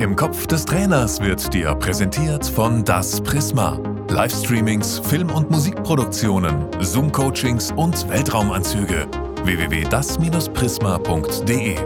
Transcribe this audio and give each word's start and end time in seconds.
Im 0.00 0.16
Kopf 0.16 0.46
des 0.46 0.64
Trainers 0.64 1.20
wird 1.20 1.52
dir 1.52 1.74
präsentiert 1.74 2.46
von 2.46 2.82
Das 2.86 3.20
Prisma. 3.20 3.78
Livestreamings, 4.08 4.98
Film- 5.00 5.28
und 5.28 5.50
Musikproduktionen, 5.50 6.68
Zoom-Coachings 6.80 7.70
und 7.72 8.08
Weltraumanzüge. 8.08 9.06
www.das-prisma.de 9.44 11.76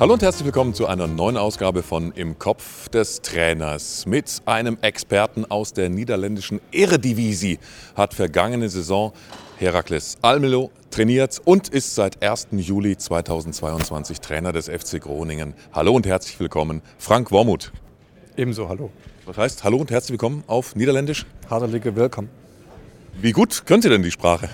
Hallo 0.00 0.14
und 0.14 0.22
herzlich 0.22 0.46
willkommen 0.46 0.72
zu 0.72 0.86
einer 0.86 1.06
neuen 1.06 1.36
Ausgabe 1.36 1.82
von 1.82 2.12
Im 2.12 2.38
Kopf 2.38 2.88
des 2.88 3.20
Trainers. 3.20 4.06
Mit 4.06 4.40
einem 4.46 4.78
Experten 4.80 5.44
aus 5.44 5.74
der 5.74 5.90
niederländischen 5.90 6.62
Eredivisie 6.72 7.58
hat 7.94 8.14
vergangene 8.14 8.70
Saison 8.70 9.12
Herakles 9.64 10.18
Almelo 10.20 10.70
trainiert 10.90 11.40
und 11.42 11.70
ist 11.70 11.94
seit 11.94 12.22
1. 12.22 12.48
Juli 12.52 12.98
2022 12.98 14.20
Trainer 14.20 14.52
des 14.52 14.68
FC 14.68 15.00
Groningen. 15.00 15.54
Hallo 15.72 15.94
und 15.94 16.06
herzlich 16.06 16.38
willkommen, 16.38 16.82
Frank 16.98 17.32
Wormuth. 17.32 17.72
Ebenso, 18.36 18.68
hallo. 18.68 18.90
Was 19.24 19.38
heißt 19.38 19.64
Hallo 19.64 19.78
und 19.78 19.90
herzlich 19.90 20.10
willkommen 20.10 20.44
auf 20.48 20.76
Niederländisch? 20.76 21.24
Hartelijke 21.48 21.96
Willkommen. 21.96 22.28
Wie 23.14 23.32
gut 23.32 23.64
könnt 23.64 23.84
ihr 23.84 23.90
denn 23.90 24.02
die 24.02 24.10
Sprache? 24.10 24.50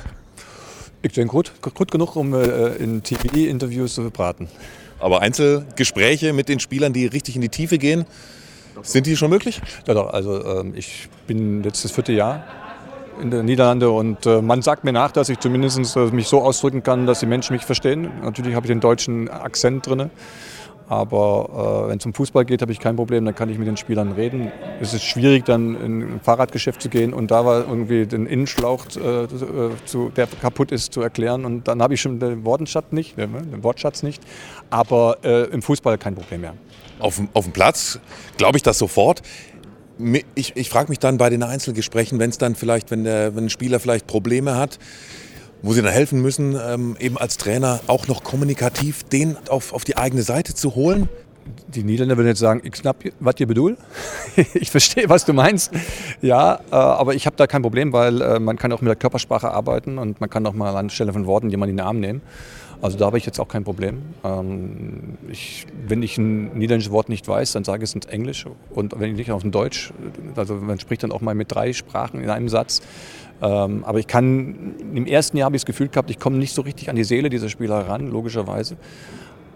Ich 1.02 1.12
denke 1.14 1.32
gut, 1.32 1.52
gut 1.74 1.90
genug, 1.90 2.14
um 2.14 2.32
äh, 2.32 2.76
in 2.76 3.02
TV-Interviews 3.02 3.94
zu 3.94 4.08
braten. 4.10 4.46
Aber 5.00 5.22
Einzelgespräche 5.22 6.32
mit 6.32 6.48
den 6.48 6.60
Spielern, 6.60 6.92
die 6.92 7.06
richtig 7.06 7.34
in 7.34 7.42
die 7.42 7.48
Tiefe 7.48 7.78
gehen, 7.78 8.06
sind 8.82 9.06
die 9.06 9.16
schon 9.16 9.30
möglich? 9.30 9.60
Ja, 9.88 9.94
doch, 9.94 10.12
also 10.12 10.60
ähm, 10.60 10.74
ich 10.76 11.08
bin 11.26 11.64
jetzt 11.64 11.84
das 11.84 11.90
vierte 11.90 12.12
Jahr 12.12 12.44
in 13.20 13.30
den 13.30 13.44
Niederlanden 13.44 13.90
und 13.90 14.26
äh, 14.26 14.42
man 14.42 14.62
sagt 14.62 14.84
mir 14.84 14.92
nach, 14.92 15.12
dass 15.12 15.28
ich 15.28 15.38
zumindest 15.38 15.96
äh, 15.96 16.06
mich 16.06 16.28
so 16.28 16.42
ausdrücken 16.42 16.82
kann, 16.82 17.06
dass 17.06 17.20
die 17.20 17.26
Menschen 17.26 17.54
mich 17.54 17.64
verstehen. 17.64 18.10
Natürlich 18.22 18.54
habe 18.54 18.66
ich 18.66 18.70
den 18.70 18.80
deutschen 18.80 19.28
Akzent 19.28 19.86
drin, 19.86 20.10
aber 20.88 21.84
äh, 21.86 21.90
wenn 21.90 21.98
es 21.98 22.06
um 22.06 22.14
Fußball 22.14 22.44
geht, 22.44 22.62
habe 22.62 22.72
ich 22.72 22.80
kein 22.80 22.96
Problem, 22.96 23.24
dann 23.24 23.34
kann 23.34 23.48
ich 23.48 23.58
mit 23.58 23.68
den 23.68 23.76
Spielern 23.76 24.12
reden. 24.12 24.50
Es 24.80 24.94
ist 24.94 25.04
schwierig, 25.04 25.44
dann 25.44 25.76
in 25.76 26.00
ein 26.00 26.20
Fahrradgeschäft 26.20 26.82
zu 26.82 26.88
gehen 26.88 27.12
und 27.12 27.30
da 27.30 27.44
war 27.44 27.60
irgendwie 27.60 28.06
den 28.06 28.26
Innenschlauch, 28.26 28.86
äh, 28.96 29.28
zu, 29.84 30.10
der 30.10 30.26
kaputt 30.26 30.72
ist, 30.72 30.92
zu 30.92 31.00
erklären 31.00 31.44
und 31.44 31.68
dann 31.68 31.82
habe 31.82 31.94
ich 31.94 32.00
schon 32.00 32.18
den 32.18 32.44
Wortschatz 32.44 32.90
nicht, 32.90 33.18
äh, 33.18 33.26
den 33.26 33.62
Wortschatz 33.62 34.02
nicht, 34.02 34.22
aber 34.70 35.18
äh, 35.22 35.44
im 35.50 35.62
Fußball 35.62 35.98
kein 35.98 36.14
Problem 36.14 36.40
mehr. 36.40 36.54
Auf, 36.98 37.20
auf 37.32 37.44
dem 37.44 37.52
Platz 37.52 37.98
glaube 38.36 38.56
ich 38.56 38.62
das 38.62 38.78
sofort 38.78 39.22
ich, 40.34 40.56
ich 40.56 40.68
frage 40.68 40.88
mich 40.88 40.98
dann 40.98 41.18
bei 41.18 41.30
den 41.30 41.42
Einzelgesprächen, 41.42 42.18
wenn 42.18 42.30
es 42.30 42.38
dann 42.38 42.54
vielleicht, 42.54 42.90
wenn, 42.90 43.04
der, 43.04 43.34
wenn 43.36 43.44
ein 43.44 43.50
Spieler 43.50 43.80
vielleicht 43.80 44.06
Probleme 44.06 44.56
hat, 44.56 44.78
wo 45.62 45.72
sie 45.72 45.82
dann 45.82 45.92
helfen 45.92 46.22
müssen, 46.22 46.56
ähm, 46.56 46.96
eben 46.98 47.18
als 47.18 47.36
Trainer 47.36 47.80
auch 47.86 48.08
noch 48.08 48.24
kommunikativ 48.24 49.04
den 49.04 49.36
auf, 49.48 49.72
auf 49.72 49.84
die 49.84 49.96
eigene 49.96 50.22
Seite 50.22 50.54
zu 50.54 50.74
holen? 50.74 51.08
Die 51.68 51.82
Niederländer 51.82 52.16
würden 52.16 52.28
jetzt 52.28 52.38
sagen, 52.38 52.60
ich 52.64 52.72
knapp, 52.72 53.02
was 53.18 53.34
ihr 53.38 53.46
bedul? 53.46 53.76
ich 54.54 54.70
verstehe, 54.70 55.08
was 55.08 55.24
du 55.24 55.32
meinst. 55.32 55.72
Ja, 56.20 56.60
äh, 56.70 56.74
aber 56.74 57.14
ich 57.14 57.26
habe 57.26 57.36
da 57.36 57.46
kein 57.46 57.62
Problem, 57.62 57.92
weil 57.92 58.20
äh, 58.20 58.38
man 58.38 58.56
kann 58.56 58.72
auch 58.72 58.80
mit 58.80 58.88
der 58.88 58.96
Körpersprache 58.96 59.50
arbeiten 59.50 59.98
und 59.98 60.20
man 60.20 60.30
kann 60.30 60.46
auch 60.46 60.54
mal 60.54 60.76
anstelle 60.76 61.12
von 61.12 61.26
Worten 61.26 61.50
jemanden 61.50 61.72
in 61.72 61.76
den 61.78 61.86
Arm 61.86 62.00
nehmen. 62.00 62.22
Also 62.82 62.96
da 62.96 63.06
habe 63.06 63.18
ich 63.18 63.26
jetzt 63.26 63.38
auch 63.38 63.48
kein 63.48 63.64
Problem. 63.64 64.02
Ähm, 64.24 65.18
ich, 65.30 65.66
wenn 65.86 66.02
ich 66.02 66.16
ein 66.18 66.58
niederländisches 66.58 66.92
Wort 66.92 67.08
nicht 67.08 67.28
weiß, 67.28 67.52
dann 67.52 67.64
sage 67.64 67.84
ich 67.84 67.90
es 67.90 67.94
ins 67.94 68.06
Englisch 68.06 68.46
und 68.70 68.98
wenn 68.98 69.10
ich 69.10 69.16
nicht 69.16 69.32
auf 69.32 69.42
Deutsch, 69.42 69.92
also 70.36 70.54
man 70.54 70.78
spricht 70.78 71.02
dann 71.02 71.12
auch 71.12 71.20
mal 71.20 71.34
mit 71.34 71.52
drei 71.52 71.72
Sprachen 71.72 72.22
in 72.22 72.30
einem 72.30 72.48
Satz. 72.48 72.80
Ähm, 73.42 73.84
aber 73.84 73.98
ich 73.98 74.06
kann, 74.06 74.74
im 74.94 75.06
ersten 75.06 75.36
Jahr 75.36 75.46
habe 75.46 75.56
ich 75.56 75.62
das 75.62 75.66
Gefühl 75.66 75.88
gehabt, 75.88 76.10
ich 76.10 76.18
komme 76.18 76.36
nicht 76.36 76.54
so 76.54 76.62
richtig 76.62 76.90
an 76.90 76.96
die 76.96 77.04
Seele 77.04 77.30
dieser 77.30 77.48
Spieler 77.48 77.88
ran, 77.88 78.10
logischerweise. 78.10 78.76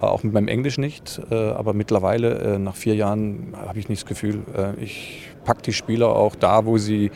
Äh, 0.01 0.07
auch 0.07 0.23
mit 0.23 0.33
meinem 0.33 0.49
Englisch 0.49 0.79
nicht, 0.79 1.21
äh, 1.31 1.35
aber 1.35 1.73
mittlerweile, 1.73 2.39
äh, 2.39 2.59
nach 2.59 2.77
vier 2.77 2.95
Jahren, 2.95 3.55
habe 3.55 3.79
ich 3.79 3.89
nicht 3.89 4.03
das 4.03 4.09
Gefühl, 4.09 4.43
ich 4.81 5.29
packe 5.45 5.63
die 5.63 5.73
Spieler 5.73 6.09
auch 6.09 6.35
da, 6.35 6.65
wo, 6.65 6.79
sie, 6.79 7.11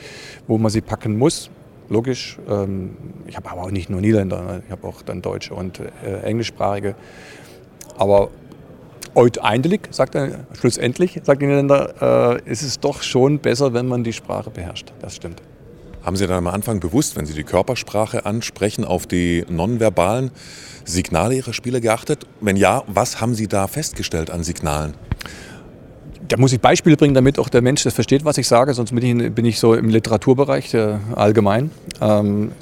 wo 0.46 0.58
man 0.58 0.70
sie 0.70 0.80
packen 0.80 1.16
muss 1.18 1.50
logisch. 1.88 2.38
Ähm, 2.49 2.97
ich 3.26 3.37
habe 3.37 3.50
aber 3.50 3.62
auch 3.62 3.71
nicht 3.71 3.91
nur 3.91 4.00
Niederländer, 4.00 4.43
ne? 4.43 4.62
ich 4.65 4.71
habe 4.71 4.87
auch 4.87 5.03
dann 5.03 5.22
Deutsche 5.22 5.54
und 5.54 5.81
äh, 5.81 6.21
Englischsprachige. 6.22 6.94
Aber 7.97 8.31
eindelijk, 9.41 9.88
sagt 9.91 10.15
er, 10.15 10.47
schlussendlich, 10.53 11.21
sagt 11.25 11.41
der 11.41 11.48
Niederländer, 11.48 12.38
äh, 12.47 12.50
ist 12.50 12.62
es 12.62 12.78
doch 12.78 13.03
schon 13.03 13.38
besser, 13.41 13.72
wenn 13.72 13.88
man 13.88 14.04
die 14.04 14.12
Sprache 14.12 14.50
beherrscht. 14.50 14.93
Das 15.00 15.16
stimmt. 15.16 15.43
Haben 16.04 16.16
Sie 16.16 16.27
dann 16.27 16.38
am 16.38 16.47
Anfang 16.47 16.81
bewusst, 16.81 17.16
wenn 17.16 17.27
Sie 17.27 17.34
die 17.34 17.44
Körpersprache 17.44 18.25
ansprechen, 18.25 18.84
auf 18.84 19.06
die 19.06 19.44
nonverbalen 19.48 20.31
Signale 20.84 21.34
Ihrer 21.34 21.53
Spieler 21.53 21.81
geachtet? 21.81 22.27
Wenn 22.41 22.56
ja, 22.56 22.84
was 22.87 23.21
haben 23.21 23.34
Sie 23.34 23.48
da 23.48 23.66
festgestellt 23.66 24.31
an 24.31 24.44
Signalen? 24.44 24.94
Da 26.28 26.37
muss 26.37 26.53
ich 26.53 26.61
Beispiele 26.61 26.97
bringen, 26.97 27.15
damit 27.15 27.39
auch 27.39 27.49
der 27.49 27.62
Mensch 27.62 27.84
das 27.84 27.94
versteht, 27.94 28.25
was 28.25 28.37
ich 28.37 28.47
sage. 28.47 28.75
Sonst 28.75 28.94
bin 28.94 29.21
ich, 29.21 29.33
bin 29.33 29.47
ich 29.47 29.59
so 29.59 29.75
im 29.75 29.89
Literaturbereich 29.89 30.75
äh, 30.75 30.97
allgemein. 31.15 31.71
Ähm, 32.03 32.53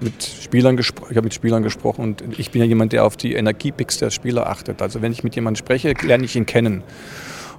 mit 0.00 0.22
Spielern 0.22 0.76
ich 0.78 0.88
habe 0.88 1.22
mit 1.22 1.34
Spielern 1.34 1.62
gesprochen 1.62 2.02
und 2.02 2.38
ich 2.38 2.50
bin 2.50 2.60
ja 2.60 2.66
jemand, 2.66 2.92
der 2.92 3.04
auf 3.04 3.16
die 3.16 3.34
Energiepicks 3.34 3.98
der 3.98 4.10
Spieler 4.10 4.48
achtet. 4.48 4.82
Also 4.82 5.00
wenn 5.00 5.12
ich 5.12 5.22
mit 5.22 5.36
jemandem 5.36 5.64
spreche, 5.64 5.94
lerne 6.02 6.24
ich 6.24 6.34
ihn 6.34 6.46
kennen. 6.46 6.82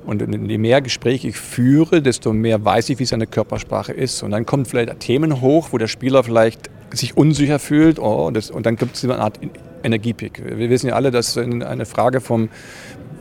Und 0.05 0.21
je 0.21 0.57
mehr 0.57 0.81
Gespräche 0.81 1.29
ich 1.29 1.37
führe, 1.37 2.01
desto 2.01 2.33
mehr 2.33 2.63
weiß 2.63 2.89
ich, 2.89 2.99
wie 2.99 3.05
seine 3.05 3.25
Körpersprache 3.25 3.93
ist. 3.93 4.21
Und 4.21 4.31
dann 4.31 4.45
kommen 4.45 4.65
vielleicht 4.65 4.99
Themen 4.99 5.39
hoch, 5.39 5.69
wo 5.71 5.77
der 5.77 5.87
Spieler 5.87 6.23
vielleicht 6.23 6.69
sich 6.91 7.15
unsicher 7.15 7.59
fühlt. 7.59 7.99
Oh, 7.99 8.29
das, 8.31 8.51
und 8.51 8.65
dann 8.65 8.75
gibt 8.75 8.97
es 8.97 9.03
eine 9.05 9.19
Art 9.19 9.39
Energiepick. 9.81 10.43
Wir 10.45 10.69
wissen 10.69 10.87
ja 10.87 10.95
alle, 10.95 11.11
dass 11.11 11.37
eine 11.37 11.85
Frage 11.85 12.19
vom, 12.19 12.49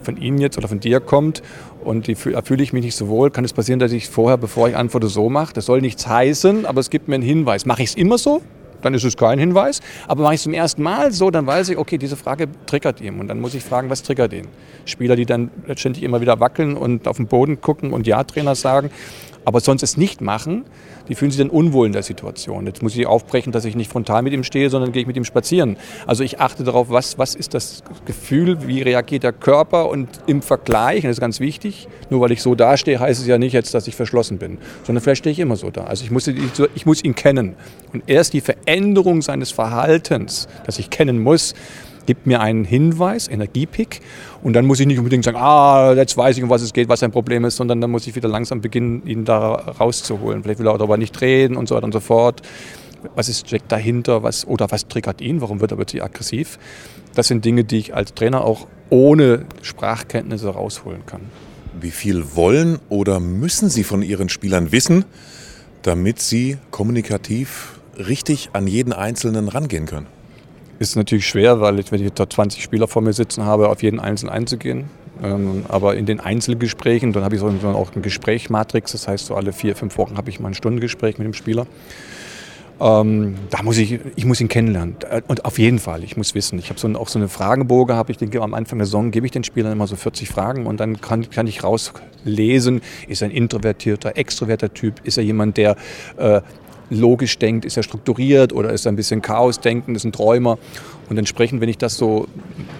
von 0.03 0.17
Ihnen 0.17 0.39
jetzt 0.39 0.59
oder 0.59 0.67
von 0.67 0.81
dir 0.81 0.99
kommt 0.99 1.43
und 1.85 2.07
die, 2.07 2.15
da 2.15 2.43
fühle 2.43 2.63
ich 2.63 2.73
mich 2.73 2.85
nicht 2.85 2.97
so 2.97 3.09
wohl, 3.09 3.31
kann 3.31 3.45
es 3.45 3.53
passieren, 3.53 3.79
dass 3.79 3.93
ich 3.93 4.09
vorher, 4.09 4.37
bevor 4.37 4.69
ich 4.69 4.77
antworte, 4.77 5.09
so 5.09 5.29
mache. 5.29 5.53
Das 5.53 5.67
soll 5.67 5.81
nichts 5.81 6.07
heißen, 6.07 6.67
aber 6.67 6.81
es 6.81 6.91
gibt 6.91 7.09
mir 7.09 7.17
einen 7.17 7.25
Hinweis. 7.25 7.67
Mache 7.67 7.83
ich 7.83 7.91
es 7.91 7.95
immer 7.97 8.19
so? 8.19 8.43
Dann 8.83 8.95
ist 8.95 9.05
es 9.05 9.17
kein 9.17 9.39
Hinweis. 9.39 9.81
Aber 10.09 10.25
mache 10.25 10.35
ich 10.35 10.39
es 10.39 10.43
zum 10.43 10.55
ersten 10.55 10.83
Mal 10.83 11.13
so, 11.13 11.31
dann 11.31 11.47
weiß 11.47 11.69
ich, 11.71 11.79
okay, 11.79 11.99
diese 11.99 12.17
Frage 12.17 12.49
triggert 12.67 13.01
ihn. 13.01 13.21
Und 13.21 13.29
dann 13.29 13.41
muss 13.41 13.55
ich 13.55 13.63
fragen, 13.63 13.91
was 13.91 14.03
triggert 14.03 14.33
ihn? 14.33 14.49
Spieler, 14.85 15.17
die 15.17 15.25
dann 15.27 15.51
letztendlich 15.67 16.05
immer 16.05 16.21
wieder 16.21 16.41
wackeln 16.41 16.77
und 16.77 17.07
auf 17.07 17.17
den 17.17 17.27
Boden 17.27 17.61
gucken 17.61 17.93
und 17.93 18.07
Ja-Trainer 18.07 18.55
sagen, 18.55 18.91
aber 19.45 19.61
sonst 19.61 19.83
es 19.83 19.97
nicht 19.97 20.21
machen, 20.21 20.65
die 21.09 21.15
fühlen 21.15 21.31
sich 21.31 21.39
dann 21.39 21.51
unwohl 21.51 21.87
in 21.87 21.93
der 21.93 22.03
Situation. 22.03 22.67
Jetzt 22.67 22.83
muss 22.83 22.97
ich 22.97 23.07
aufbrechen, 23.07 23.53
dass 23.53 23.65
ich 23.65 23.75
nicht 23.75 23.91
frontal 23.91 24.23
mit 24.23 24.33
ihm 24.33 24.45
stehe, 24.45 24.71
sondern 24.71 24.93
gehe 24.93 25.03
ich 25.03 25.07
mit 25.07 25.17
ihm 25.17 25.25
spazieren. 25.25 25.77
Also 26.07 26.25
ich 26.25 26.41
achte 26.41 26.65
darauf, 26.65 26.91
was, 26.91 27.19
was 27.19 27.35
ist 27.35 27.55
das 27.55 27.83
Gefühl, 28.05 28.67
wie 28.67 28.83
reagiert 28.83 29.25
der 29.25 29.33
Körper 29.33 29.89
und 29.89 30.09
im 30.27 30.43
Vergleich, 30.43 31.05
und 31.05 31.09
das 31.09 31.17
ist 31.17 31.21
ganz 31.21 31.41
wichtig, 31.41 31.89
nur 32.11 32.21
weil 32.21 32.33
ich 32.33 32.43
so 32.43 32.55
dastehe, 32.55 33.01
heißt 33.01 33.21
es 33.21 33.27
ja 33.27 33.39
nicht 33.39 33.53
jetzt, 33.53 33.75
dass 33.75 33.87
ich 33.87 33.97
verschlossen 33.97 34.39
bin, 34.39 34.59
sondern 34.85 35.03
vielleicht 35.03 35.21
stehe 35.21 35.33
ich 35.33 35.41
immer 35.41 35.57
so 35.57 35.71
da. 35.71 35.85
Also 35.85 36.05
ich 36.05 36.11
muss, 36.11 36.27
ich 36.27 36.87
muss 36.87 37.03
ihn 37.03 37.15
kennen. 37.15 37.57
Und 37.93 38.05
erst 38.07 38.33
die 38.33 38.41
Veränderung 38.41 39.23
seines 39.23 39.51
Verhaltens, 39.51 40.49
das 40.67 40.79
ich 40.79 40.91
kennen 40.91 41.21
muss, 41.21 41.55
gibt 42.07 42.27
mir 42.27 42.41
einen 42.41 42.65
Hinweis, 42.65 43.29
Energiepick, 43.29 44.01
und 44.43 44.55
dann 44.55 44.67
muss 44.67 44.81
ich 44.81 44.87
nicht 44.87 44.99
unbedingt 44.99 45.25
sagen, 45.25 45.37
ah, 45.37 45.93
jetzt 45.95 46.17
weiß 46.17 46.37
ich, 46.37 46.43
um 46.43 46.51
was 46.51 46.63
es 46.63 46.73
geht, 46.73 46.89
was 46.89 47.01
sein 47.01 47.13
Problem 47.13 47.45
ist, 47.45 47.57
sondern 47.57 47.81
dann 47.81 47.91
muss 47.91 48.07
ich 48.07 48.15
wieder 48.15 48.29
langsam 48.29 48.61
beginnen, 48.61 49.07
ihn 49.07 49.25
da 49.25 49.53
rauszuholen. 49.55 50.43
Vielleicht 50.43 50.59
will 50.59 50.67
er 50.67 50.79
darüber 50.79 50.97
nicht 50.97 51.21
reden 51.21 51.57
und 51.57 51.69
so 51.69 51.75
weiter 51.75 51.85
und 51.85 51.93
so 51.93 52.01
fort. 52.01 52.43
Was 53.15 53.29
ist, 53.29 53.49
steckt 53.49 53.71
dahinter? 53.71 54.23
Was, 54.23 54.47
oder 54.47 54.71
was 54.71 54.87
triggert 54.89 55.21
ihn? 55.21 55.41
Warum 55.41 55.61
wird 55.61 55.73
er 55.73 55.77
plötzlich 55.77 56.03
aggressiv? 56.03 56.59
Das 57.15 57.29
sind 57.29 57.45
Dinge, 57.45 57.65
die 57.65 57.79
ich 57.79 57.95
als 57.95 58.15
Trainer 58.15 58.45
auch 58.45 58.67
ohne 58.91 59.47
Sprachkenntnisse 59.63 60.49
rausholen 60.49 61.05
kann. 61.07 61.23
Wie 61.81 61.91
viel 61.91 62.37
wollen 62.37 62.79
oder 62.89 63.21
müssen 63.21 63.69
Sie 63.69 63.85
von 63.85 64.03
Ihren 64.03 64.29
Spielern 64.29 64.73
wissen, 64.73 65.05
damit 65.83 66.21
sie 66.21 66.59
kommunikativ 66.71 67.81
richtig 67.97 68.51
an 68.53 68.67
jeden 68.67 68.93
Einzelnen 68.93 69.49
rangehen 69.49 69.87
können? 69.87 70.07
Ist 70.83 70.97
natürlich 70.97 71.29
schwer, 71.29 71.61
weil 71.61 71.79
ich, 71.79 71.93
wenn 71.93 72.05
ich 72.05 72.13
da 72.13 72.29
20 72.29 72.61
Spieler 72.61 72.89
vor 72.89 73.03
mir 73.03 73.13
sitzen 73.13 73.45
habe, 73.45 73.69
auf 73.69 73.85
jeden 73.85 74.01
Einzelnen 74.01 74.33
einzugehen. 74.33 74.87
Ähm, 75.23 75.65
aber 75.69 75.95
in 75.95 76.07
den 76.07 76.19
Einzelgesprächen, 76.19 77.13
dann 77.13 77.23
habe 77.23 77.37
ich 77.37 77.41
so 77.41 77.47
auch 77.47 77.93
eine 77.93 78.03
Gesprächmatrix, 78.03 78.91
das 78.91 79.07
heißt, 79.07 79.27
so 79.27 79.37
alle 79.37 79.53
vier, 79.53 79.77
fünf 79.77 79.97
Wochen 79.97 80.17
habe 80.17 80.29
ich 80.29 80.41
mal 80.41 80.49
ein 80.49 80.55
Stundengespräch 80.55 81.19
mit 81.19 81.27
dem 81.27 81.35
Spieler. 81.35 81.69
Ähm, 82.81 83.37
da 83.51 83.63
muss 83.63 83.79
ich, 83.79 84.01
ich 84.17 84.25
muss 84.25 84.41
ihn 84.41 84.49
kennenlernen. 84.49 84.97
Und 85.29 85.45
auf 85.45 85.57
jeden 85.61 85.79
Fall, 85.79 86.03
ich 86.03 86.17
muss 86.17 86.35
wissen. 86.35 86.59
Ich 86.59 86.69
habe 86.69 86.81
so 86.81 86.89
auch 86.99 87.07
so 87.07 87.21
eine 87.21 87.29
Fragebogen, 87.29 87.95
habe 87.95 88.11
ich 88.11 88.19
denke, 88.19 88.43
am 88.43 88.53
Anfang 88.53 88.81
der 88.81 88.87
Saison 88.87 89.13
gebe 89.13 89.25
ich 89.25 89.31
den 89.31 89.45
Spielern 89.45 89.71
immer 89.71 89.87
so 89.87 89.95
40 89.95 90.29
Fragen 90.29 90.67
und 90.67 90.81
dann 90.81 91.01
kann, 91.01 91.31
kann 91.31 91.47
ich 91.47 91.63
rauslesen, 91.63 92.81
ist 93.07 93.23
er 93.23 93.29
ein 93.29 93.31
introvertierter, 93.31 94.17
extroverter 94.17 94.75
Typ, 94.75 94.95
ist 95.05 95.17
er 95.17 95.23
jemand, 95.23 95.59
der 95.59 95.77
äh, 96.17 96.41
logisch 96.93 97.39
denkt, 97.39 97.65
ist 97.65 97.77
er 97.77 97.83
strukturiert 97.83 98.53
oder 98.53 98.71
ist 98.71 98.87
er 98.87 98.93
ein 98.93 98.97
bisschen 98.97 99.23
Chaos 99.23 99.61
denken, 99.61 99.95
ist 99.95 100.05
ein 100.05 100.13
Träumer. 100.13 100.59
Und 101.09 101.19
entsprechend, 101.19 101.61
wenn 101.61 101.69
ich 101.69 101.79
das 101.79 101.97
so 101.97 102.27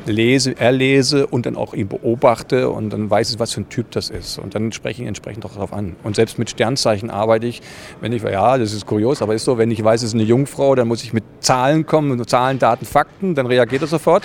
lese, 0.07 0.59
erlese 0.59 1.27
und 1.27 1.45
dann 1.45 1.57
auch 1.57 1.75
ihn 1.75 1.89
beobachte 1.89 2.71
und 2.71 2.91
dann 2.91 3.11
weiß 3.11 3.33
ich, 3.33 3.39
was 3.39 3.53
für 3.53 3.61
ein 3.63 3.69
Typ 3.69 3.91
das 3.91 4.11
ist. 4.11 4.39
Und 4.39 4.55
dann 4.55 4.73
spreche 4.73 5.03
ich 5.03 5.09
entsprechend 5.09 5.45
auch 5.45 5.53
darauf 5.53 5.73
an. 5.73 5.97
Und 6.03 6.17
selbst 6.17 6.39
mit 6.39 6.49
Sternzeichen 6.49 7.11
arbeite 7.11 7.47
ich, 7.47 7.61
wenn 8.01 8.13
ich, 8.13 8.23
ja, 8.23 8.57
das 8.59 8.73
ist 8.73 8.87
kurios, 8.87 9.23
aber 9.23 9.35
ist 9.35 9.45
so, 9.45 9.59
wenn 9.59 9.71
ich 9.71 9.83
weiß, 9.83 10.03
es 10.03 10.09
ist 10.09 10.15
eine 10.15 10.23
Jungfrau, 10.23 10.75
dann 10.75 10.89
muss 10.89 11.03
ich 11.03 11.13
mit 11.13 11.25
Zahlen 11.41 11.85
kommen, 11.85 12.27
Zahlen, 12.27 12.59
Daten, 12.59 12.87
Fakten, 12.87 13.35
dann 13.35 13.47
reagiert 13.47 13.83
er 13.83 13.89
sofort. 13.89 14.23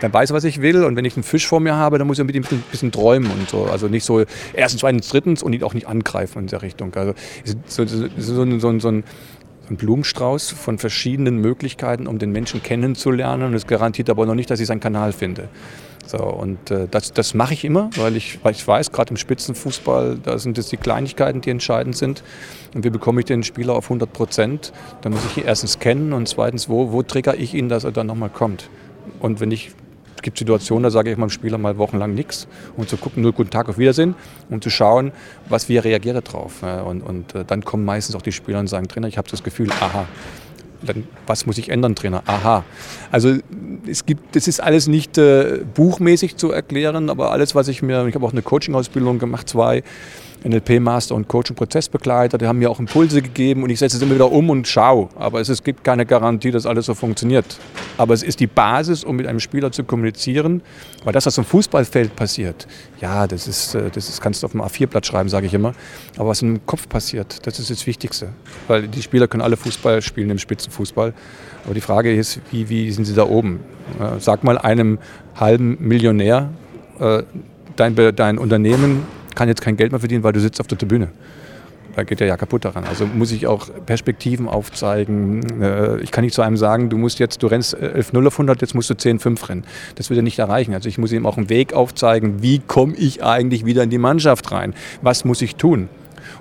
Der 0.00 0.12
weiß, 0.12 0.32
was 0.32 0.44
ich 0.44 0.62
will 0.62 0.84
und 0.84 0.96
wenn 0.96 1.04
ich 1.04 1.16
einen 1.16 1.22
Fisch 1.22 1.46
vor 1.46 1.60
mir 1.60 1.74
habe, 1.74 1.98
dann 1.98 2.06
muss 2.06 2.18
ich 2.18 2.24
mit 2.24 2.34
ihm 2.34 2.44
ein 2.50 2.62
bisschen 2.70 2.92
träumen 2.92 3.30
und 3.30 3.48
so. 3.48 3.64
Also 3.64 3.88
nicht 3.88 4.04
so 4.04 4.24
erstens, 4.54 4.80
zweitens, 4.80 5.08
drittens 5.08 5.42
und 5.42 5.52
ihn 5.52 5.62
auch 5.62 5.74
nicht 5.74 5.88
angreifen 5.88 6.40
in 6.40 6.46
der 6.46 6.62
Richtung. 6.62 6.94
Also 6.94 7.14
so, 7.66 7.86
so, 7.86 8.08
so, 8.16 8.58
so, 8.58 8.78
so 8.78 8.88
ein 8.88 9.04
ein 9.70 9.76
Blumenstrauß 9.76 10.50
von 10.50 10.78
verschiedenen 10.78 11.38
Möglichkeiten, 11.38 12.06
um 12.06 12.18
den 12.18 12.32
Menschen 12.32 12.62
kennenzulernen. 12.62 13.44
Und 13.44 13.54
es 13.54 13.66
garantiert 13.66 14.10
aber 14.10 14.26
noch 14.26 14.34
nicht, 14.34 14.50
dass 14.50 14.60
ich 14.60 14.66
seinen 14.66 14.80
Kanal 14.80 15.12
finde. 15.12 15.48
So, 16.06 16.18
und 16.18 16.70
äh, 16.70 16.88
das, 16.90 17.12
das 17.12 17.34
mache 17.34 17.52
ich 17.52 17.64
immer, 17.66 17.90
weil 17.96 18.16
ich, 18.16 18.38
weil 18.42 18.52
ich 18.52 18.66
weiß, 18.66 18.92
gerade 18.92 19.10
im 19.10 19.18
Spitzenfußball, 19.18 20.18
da 20.22 20.38
sind 20.38 20.56
es 20.56 20.68
die 20.68 20.78
Kleinigkeiten, 20.78 21.42
die 21.42 21.50
entscheidend 21.50 21.96
sind. 21.96 22.22
Und 22.74 22.84
wie 22.84 22.90
bekomme 22.90 23.20
ich 23.20 23.26
den 23.26 23.42
Spieler 23.42 23.74
auf 23.74 23.84
100 23.84 24.10
Prozent? 24.10 24.72
Da 25.02 25.10
muss 25.10 25.20
ich 25.26 25.38
ihn 25.38 25.44
erstens 25.46 25.78
kennen 25.78 26.14
und 26.14 26.26
zweitens, 26.26 26.68
wo, 26.70 26.92
wo 26.92 27.02
trigger 27.02 27.36
ich 27.36 27.52
ihn, 27.52 27.68
dass 27.68 27.84
er 27.84 27.92
dann 27.92 28.06
nochmal 28.06 28.30
kommt? 28.30 28.70
Und 29.20 29.40
wenn 29.40 29.50
ich 29.50 29.72
es 30.18 30.22
gibt 30.22 30.36
Situationen, 30.36 30.82
da 30.82 30.90
sage 30.90 31.12
ich 31.12 31.16
meinem 31.16 31.30
Spieler 31.30 31.58
mal 31.58 31.78
wochenlang 31.78 32.12
nichts, 32.12 32.48
um 32.76 32.88
zu 32.88 32.96
gucken, 32.96 33.22
nur 33.22 33.32
guten 33.32 33.50
Tag, 33.50 33.68
auf 33.68 33.78
Wiedersehen, 33.78 34.16
um 34.50 34.60
zu 34.60 34.68
schauen, 34.68 35.12
was 35.48 35.68
wie 35.68 35.76
er 35.76 35.84
reagiert 35.84 36.26
darauf. 36.26 36.64
Und, 36.64 37.02
und 37.02 37.36
äh, 37.36 37.44
dann 37.44 37.64
kommen 37.64 37.84
meistens 37.84 38.16
auch 38.16 38.22
die 38.22 38.32
Spieler 38.32 38.58
und 38.58 38.66
sagen, 38.66 38.88
Trainer, 38.88 39.06
ich 39.06 39.16
habe 39.16 39.30
das 39.30 39.44
Gefühl, 39.44 39.70
aha, 39.70 40.06
dann, 40.82 41.04
was 41.28 41.46
muss 41.46 41.56
ich 41.56 41.68
ändern, 41.68 41.94
Trainer? 41.94 42.24
Aha. 42.26 42.64
Also 43.12 43.36
es 43.86 44.06
gibt, 44.06 44.34
das 44.34 44.48
ist 44.48 44.60
alles 44.60 44.88
nicht 44.88 45.18
äh, 45.18 45.60
buchmäßig 45.72 46.36
zu 46.36 46.50
erklären, 46.50 47.10
aber 47.10 47.30
alles, 47.30 47.54
was 47.54 47.68
ich 47.68 47.80
mir, 47.80 48.04
ich 48.08 48.14
habe 48.16 48.26
auch 48.26 48.32
eine 48.32 48.42
Coaching-Ausbildung 48.42 49.20
gemacht, 49.20 49.48
zwei, 49.48 49.84
NLP-Master 50.44 51.14
und 51.14 51.28
Coach-und-Prozessbegleiter, 51.28 52.38
die 52.38 52.46
haben 52.46 52.58
mir 52.58 52.70
auch 52.70 52.78
Impulse 52.78 53.22
gegeben 53.22 53.62
und 53.62 53.70
ich 53.70 53.78
setze 53.78 53.96
es 53.96 54.02
immer 54.02 54.14
wieder 54.14 54.30
um 54.30 54.50
und 54.50 54.66
schaue. 54.66 55.08
Aber 55.16 55.40
es, 55.40 55.48
es 55.48 55.62
gibt 55.62 55.84
keine 55.84 56.06
Garantie, 56.06 56.50
dass 56.50 56.66
alles 56.66 56.86
so 56.86 56.94
funktioniert. 56.94 57.58
Aber 57.96 58.14
es 58.14 58.22
ist 58.22 58.40
die 58.40 58.46
Basis, 58.46 59.04
um 59.04 59.16
mit 59.16 59.26
einem 59.26 59.40
Spieler 59.40 59.72
zu 59.72 59.84
kommunizieren, 59.84 60.62
weil 61.04 61.12
das, 61.12 61.26
was 61.26 61.38
im 61.38 61.44
Fußballfeld 61.44 62.16
passiert, 62.16 62.66
ja, 63.00 63.26
das 63.26 63.48
ist, 63.48 63.74
äh, 63.74 63.90
das 63.90 64.08
ist, 64.08 64.20
kannst 64.20 64.42
du 64.42 64.46
auf 64.46 64.52
dem 64.52 64.62
A4-Blatt 64.62 65.06
schreiben, 65.06 65.28
sage 65.28 65.46
ich 65.46 65.54
immer. 65.54 65.74
Aber 66.16 66.28
was 66.28 66.42
im 66.42 66.64
Kopf 66.66 66.88
passiert, 66.88 67.46
das 67.46 67.58
ist 67.58 67.70
das 67.70 67.86
Wichtigste. 67.86 68.28
Weil 68.66 68.88
die 68.88 69.02
Spieler 69.02 69.28
können 69.28 69.42
alle 69.42 69.56
Fußball 69.56 70.02
spielen 70.02 70.30
im 70.30 70.38
Spitzenfußball. 70.38 71.14
Aber 71.64 71.74
die 71.74 71.80
Frage 71.80 72.14
ist, 72.14 72.40
wie, 72.50 72.68
wie 72.68 72.90
sind 72.90 73.04
sie 73.04 73.14
da 73.14 73.26
oben? 73.26 73.60
Sag 74.18 74.44
mal 74.44 74.58
einem 74.58 74.98
halben 75.34 75.76
Millionär, 75.80 76.50
äh, 77.00 77.22
dein, 77.76 77.94
dein 78.14 78.38
Unternehmen 78.38 79.06
kann 79.38 79.48
jetzt 79.48 79.62
kein 79.62 79.76
Geld 79.76 79.92
mehr 79.92 80.00
verdienen, 80.00 80.24
weil 80.24 80.32
du 80.32 80.40
sitzt 80.40 80.60
auf 80.60 80.66
der 80.66 80.76
Tribüne. 80.76 81.08
Da 81.94 82.02
geht 82.02 82.18
der 82.18 82.26
ja 82.26 82.36
kaputt 82.36 82.64
daran. 82.64 82.84
Also 82.84 83.06
muss 83.06 83.30
ich 83.30 83.46
auch 83.46 83.68
Perspektiven 83.86 84.48
aufzeigen. 84.48 85.62
Äh, 85.62 86.00
ich 86.00 86.10
kann 86.10 86.24
nicht 86.24 86.34
zu 86.34 86.42
einem 86.42 86.56
sagen, 86.56 86.90
du 86.90 86.98
musst 86.98 87.20
jetzt, 87.20 87.42
du 87.42 87.46
rennst 87.46 87.76
11-0 87.76 88.26
auf 88.26 88.34
100, 88.34 88.60
jetzt 88.60 88.74
musst 88.74 88.90
du 88.90 88.94
10-5 88.94 89.48
rennen. 89.48 89.64
Das 89.94 90.10
wird 90.10 90.18
er 90.18 90.22
nicht 90.22 90.38
erreichen. 90.40 90.74
Also 90.74 90.88
ich 90.88 90.98
muss 90.98 91.12
ihm 91.12 91.24
auch 91.24 91.36
einen 91.36 91.48
Weg 91.48 91.72
aufzeigen, 91.72 92.42
wie 92.42 92.58
komme 92.58 92.94
ich 92.96 93.22
eigentlich 93.24 93.64
wieder 93.64 93.84
in 93.84 93.90
die 93.90 93.98
Mannschaft 93.98 94.50
rein? 94.50 94.74
Was 95.02 95.24
muss 95.24 95.40
ich 95.40 95.54
tun? 95.54 95.88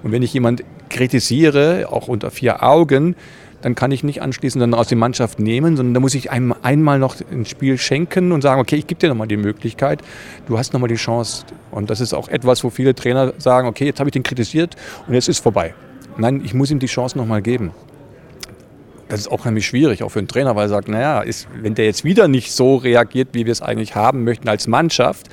Und 0.01 0.11
wenn 0.11 0.23
ich 0.23 0.33
jemand 0.33 0.63
kritisiere, 0.89 1.87
auch 1.91 2.07
unter 2.07 2.31
vier 2.31 2.63
Augen, 2.63 3.15
dann 3.61 3.75
kann 3.75 3.91
ich 3.91 4.03
nicht 4.03 4.21
anschließend 4.21 4.61
dann 4.61 4.73
aus 4.73 4.87
der 4.87 4.97
Mannschaft 4.97 5.39
nehmen, 5.39 5.77
sondern 5.77 5.93
da 5.93 5.99
muss 5.99 6.13
ich 6.13 6.31
einem 6.31 6.53
einmal 6.61 6.99
noch 6.99 7.15
ein 7.31 7.45
Spiel 7.45 7.77
schenken 7.77 8.31
und 8.31 8.41
sagen, 8.41 8.61
okay, 8.61 8.75
ich 8.75 8.87
gebe 8.87 8.99
dir 8.99 9.09
nochmal 9.09 9.27
die 9.27 9.37
Möglichkeit, 9.37 10.01
du 10.47 10.57
hast 10.57 10.73
nochmal 10.73 10.89
die 10.89 10.95
Chance. 10.95 11.45
Und 11.71 11.89
das 11.89 11.99
ist 11.99 12.13
auch 12.13 12.27
etwas, 12.27 12.63
wo 12.63 12.69
viele 12.69 12.93
Trainer 12.93 13.33
sagen, 13.37 13.67
okay, 13.67 13.85
jetzt 13.85 13.99
habe 13.99 14.09
ich 14.09 14.13
den 14.13 14.23
kritisiert 14.23 14.75
und 15.07 15.13
jetzt 15.13 15.27
ist 15.27 15.39
vorbei. 15.39 15.73
Nein, 16.17 16.41
ich 16.43 16.53
muss 16.53 16.71
ihm 16.71 16.79
die 16.79 16.87
Chance 16.87 17.17
nochmal 17.17 17.41
geben. 17.41 17.71
Das 19.07 19.21
ist 19.21 19.31
auch 19.31 19.45
nämlich 19.45 19.65
schwierig, 19.65 20.03
auch 20.03 20.09
für 20.09 20.19
einen 20.19 20.27
Trainer, 20.27 20.55
weil 20.55 20.65
er 20.65 20.69
sagt, 20.69 20.89
naja, 20.89 21.21
ist, 21.21 21.47
wenn 21.61 21.75
der 21.75 21.85
jetzt 21.85 22.03
wieder 22.03 22.27
nicht 22.27 22.51
so 22.51 22.75
reagiert, 22.75 23.29
wie 23.31 23.45
wir 23.45 23.51
es 23.51 23.61
eigentlich 23.61 23.95
haben 23.95 24.23
möchten 24.23 24.49
als 24.49 24.67
Mannschaft, 24.67 25.27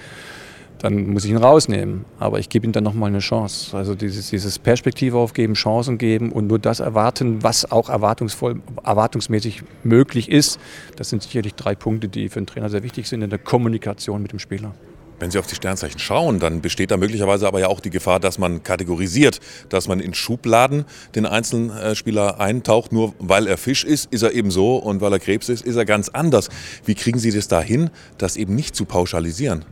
dann 0.84 1.08
muss 1.08 1.24
ich 1.24 1.30
ihn 1.30 1.38
rausnehmen. 1.38 2.04
Aber 2.18 2.38
ich 2.38 2.50
gebe 2.50 2.66
ihm 2.66 2.72
dann 2.72 2.84
nochmal 2.84 3.08
eine 3.08 3.20
Chance. 3.20 3.74
Also 3.74 3.94
dieses, 3.94 4.28
dieses 4.28 4.58
Perspektive 4.58 5.16
aufgeben, 5.16 5.54
Chancen 5.54 5.96
geben 5.96 6.30
und 6.30 6.46
nur 6.46 6.58
das 6.58 6.80
erwarten, 6.80 7.42
was 7.42 7.72
auch 7.72 7.88
erwartungsvoll, 7.88 8.60
erwartungsmäßig 8.84 9.62
möglich 9.82 10.30
ist. 10.30 10.60
Das 10.96 11.08
sind 11.08 11.22
sicherlich 11.22 11.54
drei 11.54 11.74
Punkte, 11.74 12.08
die 12.08 12.28
für 12.28 12.36
einen 12.36 12.46
Trainer 12.46 12.68
sehr 12.68 12.82
wichtig 12.82 13.08
sind 13.08 13.22
in 13.22 13.30
der 13.30 13.38
Kommunikation 13.38 14.20
mit 14.20 14.32
dem 14.32 14.38
Spieler. 14.38 14.74
Wenn 15.20 15.30
Sie 15.30 15.38
auf 15.38 15.46
die 15.46 15.54
Sternzeichen 15.54 15.98
schauen, 15.98 16.38
dann 16.38 16.60
besteht 16.60 16.90
da 16.90 16.98
möglicherweise 16.98 17.46
aber 17.46 17.60
ja 17.60 17.68
auch 17.68 17.80
die 17.80 17.88
Gefahr, 17.88 18.20
dass 18.20 18.36
man 18.36 18.62
kategorisiert, 18.62 19.40
dass 19.70 19.88
man 19.88 20.00
in 20.00 20.12
Schubladen 20.12 20.84
den 21.14 21.24
einzelnen 21.24 21.70
äh, 21.70 21.94
Spieler 21.94 22.40
eintaucht. 22.40 22.92
Nur 22.92 23.14
weil 23.18 23.46
er 23.46 23.56
Fisch 23.56 23.84
ist, 23.84 24.12
ist 24.12 24.20
er 24.20 24.32
eben 24.32 24.50
so 24.50 24.76
und 24.76 25.00
weil 25.00 25.14
er 25.14 25.18
Krebs 25.18 25.48
ist, 25.48 25.64
ist 25.64 25.76
er 25.76 25.86
ganz 25.86 26.10
anders. 26.10 26.50
Wie 26.84 26.94
kriegen 26.94 27.18
Sie 27.18 27.30
das 27.30 27.48
da 27.48 27.62
hin, 27.62 27.88
das 28.18 28.36
eben 28.36 28.54
nicht 28.54 28.76
zu 28.76 28.84
pauschalisieren? 28.84 29.64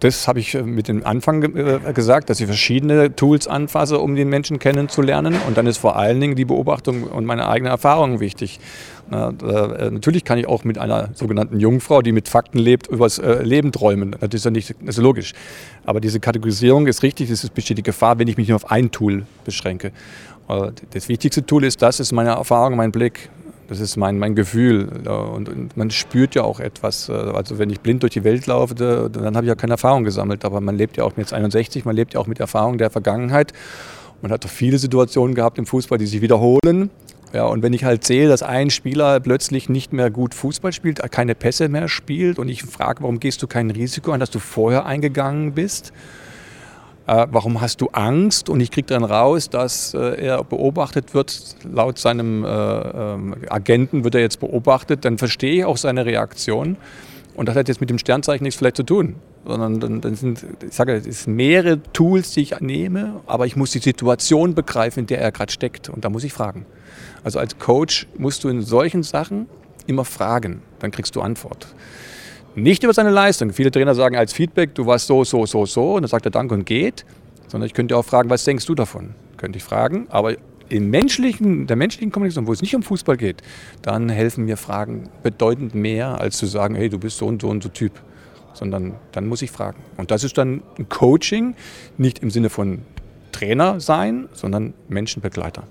Das 0.00 0.26
habe 0.26 0.40
ich 0.40 0.54
äh, 0.54 0.62
mit 0.62 0.88
dem 0.88 1.06
Anfang 1.06 1.42
äh, 1.42 1.92
gesagt, 1.92 2.30
dass 2.30 2.40
ich 2.40 2.46
verschiedene 2.46 3.14
Tools 3.14 3.46
anfasse, 3.46 3.98
um 3.98 4.16
den 4.16 4.28
Menschen 4.28 4.58
kennenzulernen. 4.58 5.36
Und 5.46 5.56
dann 5.56 5.66
ist 5.66 5.78
vor 5.78 5.96
allen 5.96 6.20
Dingen 6.20 6.34
die 6.34 6.44
Beobachtung 6.44 7.04
und 7.04 7.24
meine 7.26 7.48
eigene 7.48 7.70
Erfahrung 7.70 8.20
wichtig. 8.20 8.58
Äh, 9.10 9.90
natürlich 9.90 10.24
kann 10.24 10.38
ich 10.38 10.48
auch 10.48 10.64
mit 10.64 10.78
einer 10.78 11.10
sogenannten 11.14 11.60
Jungfrau, 11.60 12.02
die 12.02 12.12
mit 12.12 12.28
Fakten 12.28 12.58
lebt, 12.58 12.88
über 12.88 13.06
das 13.06 13.18
äh, 13.18 13.42
Leben 13.42 13.72
träumen. 13.72 14.16
Das 14.18 14.30
ist 14.32 14.44
ja 14.44 14.50
nicht 14.50 14.74
ist 14.84 14.98
logisch. 14.98 15.34
Aber 15.84 16.00
diese 16.00 16.20
Kategorisierung 16.20 16.86
ist 16.86 17.02
richtig. 17.02 17.30
Es 17.30 17.48
besteht 17.50 17.78
die 17.78 17.82
Gefahr, 17.82 18.18
wenn 18.18 18.28
ich 18.28 18.36
mich 18.36 18.48
nur 18.48 18.56
auf 18.56 18.70
ein 18.70 18.90
Tool 18.90 19.24
beschränke. 19.44 19.92
Das 20.90 21.08
wichtigste 21.08 21.46
Tool 21.46 21.62
ist 21.62 21.80
das, 21.80 22.00
ist 22.00 22.10
meine 22.10 22.30
Erfahrung, 22.30 22.74
mein 22.74 22.90
Blick. 22.90 23.30
Das 23.70 23.78
ist 23.78 23.96
mein, 23.96 24.18
mein 24.18 24.34
Gefühl. 24.34 24.88
Und, 25.06 25.48
und, 25.48 25.76
man 25.76 25.92
spürt 25.92 26.34
ja 26.34 26.42
auch 26.42 26.58
etwas. 26.58 27.08
Äh, 27.08 27.12
also 27.12 27.60
wenn 27.60 27.70
ich 27.70 27.78
blind 27.78 28.02
durch 28.02 28.12
die 28.12 28.24
Welt 28.24 28.46
laufe, 28.48 28.74
dann 28.74 29.36
habe 29.36 29.46
ich 29.46 29.48
ja 29.48 29.54
keine 29.54 29.74
Erfahrung 29.74 30.02
gesammelt. 30.02 30.44
Aber 30.44 30.60
man 30.60 30.76
lebt 30.76 30.96
ja 30.96 31.04
auch 31.04 31.16
mit 31.16 31.32
61, 31.32 31.84
man 31.84 31.94
lebt 31.94 32.14
ja 32.14 32.20
auch 32.20 32.26
mit 32.26 32.40
Erfahrung 32.40 32.78
der 32.78 32.90
Vergangenheit. 32.90 33.52
Man 34.22 34.32
hat 34.32 34.44
doch 34.44 34.50
viele 34.50 34.76
Situationen 34.76 35.36
gehabt 35.36 35.56
im 35.56 35.66
Fußball, 35.66 35.98
die 35.98 36.06
sich 36.06 36.20
wiederholen. 36.20 36.90
Ja, 37.32 37.44
und 37.46 37.62
wenn 37.62 37.72
ich 37.72 37.84
halt 37.84 38.02
sehe, 38.04 38.28
dass 38.28 38.42
ein 38.42 38.70
Spieler 38.70 39.20
plötzlich 39.20 39.68
nicht 39.68 39.92
mehr 39.92 40.10
gut 40.10 40.34
Fußball 40.34 40.72
spielt, 40.72 41.00
keine 41.12 41.36
Pässe 41.36 41.68
mehr 41.68 41.86
spielt 41.86 42.40
und 42.40 42.48
ich 42.48 42.64
frage, 42.64 43.02
warum 43.02 43.20
gehst 43.20 43.40
du 43.40 43.46
kein 43.46 43.70
Risiko 43.70 44.10
an, 44.10 44.18
dass 44.18 44.30
du 44.30 44.40
vorher 44.40 44.84
eingegangen 44.84 45.52
bist, 45.52 45.92
äh, 47.06 47.26
warum 47.30 47.60
hast 47.60 47.80
du 47.80 47.88
Angst? 47.88 48.48
Und 48.48 48.60
ich 48.60 48.70
kriege 48.70 48.86
dann 48.86 49.04
raus, 49.04 49.50
dass 49.50 49.94
äh, 49.94 50.26
er 50.26 50.44
beobachtet 50.44 51.14
wird, 51.14 51.56
laut 51.70 51.98
seinem 51.98 52.44
äh, 52.44 52.48
ähm, 52.48 53.36
Agenten 53.48 54.04
wird 54.04 54.14
er 54.14 54.20
jetzt 54.20 54.40
beobachtet, 54.40 55.04
dann 55.04 55.18
verstehe 55.18 55.60
ich 55.60 55.64
auch 55.64 55.76
seine 55.76 56.06
Reaktion. 56.06 56.76
Und 57.34 57.48
das 57.48 57.56
hat 57.56 57.68
jetzt 57.68 57.80
mit 57.80 57.90
dem 57.90 57.98
Sternzeichen 57.98 58.44
nichts 58.44 58.58
vielleicht 58.58 58.76
zu 58.76 58.82
tun, 58.82 59.16
sondern 59.46 59.80
dann, 59.80 60.00
dann 60.00 60.14
sind, 60.14 60.44
ich 60.66 60.74
sage, 60.74 60.94
es 60.94 61.24
sind 61.24 61.36
mehrere 61.36 61.82
Tools, 61.92 62.32
die 62.32 62.42
ich 62.42 62.60
nehme, 62.60 63.20
aber 63.26 63.46
ich 63.46 63.56
muss 63.56 63.70
die 63.70 63.78
Situation 63.78 64.54
begreifen, 64.54 65.00
in 65.00 65.06
der 65.06 65.20
er 65.20 65.32
gerade 65.32 65.50
steckt. 65.50 65.88
Und 65.88 66.04
da 66.04 66.10
muss 66.10 66.24
ich 66.24 66.32
fragen. 66.32 66.66
Also 67.24 67.38
als 67.38 67.58
Coach 67.58 68.06
musst 68.18 68.44
du 68.44 68.48
in 68.48 68.62
solchen 68.62 69.02
Sachen 69.02 69.46
immer 69.86 70.04
fragen, 70.04 70.62
dann 70.80 70.90
kriegst 70.90 71.16
du 71.16 71.22
Antwort. 71.22 71.66
Nicht 72.54 72.82
über 72.82 72.92
seine 72.92 73.10
Leistung. 73.10 73.52
Viele 73.52 73.70
Trainer 73.70 73.94
sagen 73.94 74.16
als 74.16 74.32
Feedback, 74.32 74.74
du 74.74 74.86
warst 74.86 75.06
so, 75.06 75.24
so, 75.24 75.46
so, 75.46 75.66
so, 75.66 75.94
und 75.94 76.02
dann 76.02 76.08
sagt 76.08 76.24
er 76.24 76.30
Danke 76.30 76.54
und 76.54 76.66
geht. 76.66 77.04
Sondern 77.46 77.66
ich 77.66 77.74
könnte 77.74 77.96
auch 77.96 78.04
fragen, 78.04 78.30
was 78.30 78.44
denkst 78.44 78.66
du 78.66 78.74
davon? 78.74 79.14
Könnte 79.36 79.58
ich 79.58 79.64
fragen. 79.64 80.06
Aber 80.10 80.36
in 80.68 80.88
menschlichen, 80.88 81.66
der 81.66 81.76
menschlichen 81.76 82.12
Kommunikation, 82.12 82.46
wo 82.46 82.52
es 82.52 82.62
nicht 82.62 82.74
um 82.74 82.82
Fußball 82.82 83.16
geht, 83.16 83.42
dann 83.82 84.08
helfen 84.08 84.44
mir 84.44 84.56
Fragen 84.56 85.08
bedeutend 85.22 85.74
mehr, 85.74 86.20
als 86.20 86.38
zu 86.38 86.46
sagen, 86.46 86.74
hey, 86.74 86.88
du 86.88 86.98
bist 86.98 87.18
so 87.18 87.26
und 87.26 87.42
so 87.42 87.48
und 87.48 87.62
so 87.62 87.68
Typ. 87.68 87.92
Sondern 88.54 88.94
dann 89.12 89.26
muss 89.26 89.42
ich 89.42 89.50
fragen. 89.50 89.78
Und 89.96 90.10
das 90.10 90.24
ist 90.24 90.38
dann 90.38 90.62
ein 90.78 90.88
Coaching, 90.88 91.54
nicht 91.98 92.20
im 92.20 92.30
Sinne 92.30 92.50
von 92.50 92.82
Trainer 93.32 93.80
sein, 93.80 94.28
sondern 94.32 94.74
Menschenbegleiter. 94.88 95.64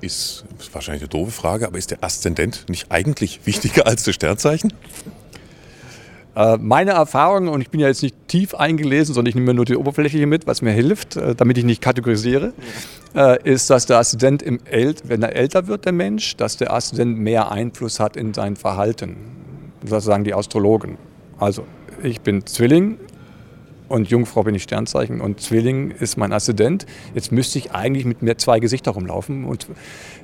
Ist 0.00 0.44
wahrscheinlich 0.72 1.02
eine 1.02 1.08
doofe 1.08 1.32
Frage, 1.32 1.66
aber 1.66 1.78
ist 1.78 1.90
der 1.90 2.04
Aszendent 2.04 2.66
nicht 2.68 2.90
eigentlich 2.90 3.40
wichtiger 3.46 3.86
als 3.86 4.04
das 4.04 4.14
Sternzeichen? 4.14 4.72
Äh, 6.36 6.58
meine 6.60 6.90
Erfahrung, 6.90 7.48
und 7.48 7.62
ich 7.62 7.70
bin 7.70 7.80
ja 7.80 7.88
jetzt 7.88 8.02
nicht 8.02 8.14
tief 8.28 8.54
eingelesen, 8.54 9.14
sondern 9.14 9.30
ich 9.30 9.34
nehme 9.34 9.54
nur 9.54 9.64
die 9.64 9.74
Oberfläche 9.74 10.26
mit, 10.26 10.46
was 10.46 10.60
mir 10.60 10.72
hilft, 10.72 11.16
äh, 11.16 11.34
damit 11.34 11.56
ich 11.56 11.64
nicht 11.64 11.80
kategorisiere, 11.80 12.52
äh, 13.14 13.42
ist, 13.42 13.70
dass 13.70 13.86
der 13.86 13.98
Assistent, 13.98 14.42
im 14.42 14.60
wenn 15.04 15.22
er 15.22 15.34
älter 15.34 15.66
wird, 15.66 15.86
der 15.86 15.92
Mensch, 15.92 16.36
dass 16.36 16.58
der 16.58 16.74
Assistent 16.74 17.18
mehr 17.18 17.50
Einfluss 17.50 18.00
hat 18.00 18.18
in 18.18 18.34
sein 18.34 18.56
Verhalten. 18.56 19.16
Das 19.82 20.04
sagen 20.04 20.24
die 20.24 20.34
Astrologen. 20.34 20.98
Also, 21.38 21.64
ich 22.02 22.20
bin 22.20 22.44
Zwilling, 22.44 22.98
und 23.88 24.08
Jungfrau 24.10 24.42
bin 24.42 24.54
ich 24.56 24.64
Sternzeichen 24.64 25.20
und 25.20 25.40
Zwilling 25.40 25.92
ist 25.92 26.16
mein 26.16 26.32
Assistent. 26.32 26.86
Jetzt 27.14 27.30
müsste 27.30 27.58
ich 27.58 27.70
eigentlich 27.70 28.04
mit 28.04 28.20
mir 28.20 28.36
zwei 28.36 28.58
Gesichter 28.58 28.90
rumlaufen 28.90 29.44
und 29.44 29.68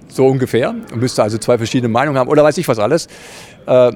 so 0.09 0.27
ungefähr. 0.27 0.75
Müsste 0.97 1.23
also 1.23 1.39
zwei 1.39 1.59
verschiedene 1.59 1.89
Meinungen 1.89 2.19
haben 2.19 2.29
oder 2.29 2.43
weiß 2.43 2.59
ich 2.59 2.67
was 2.67 2.81
alles. 2.81 3.07
Da 3.65 3.93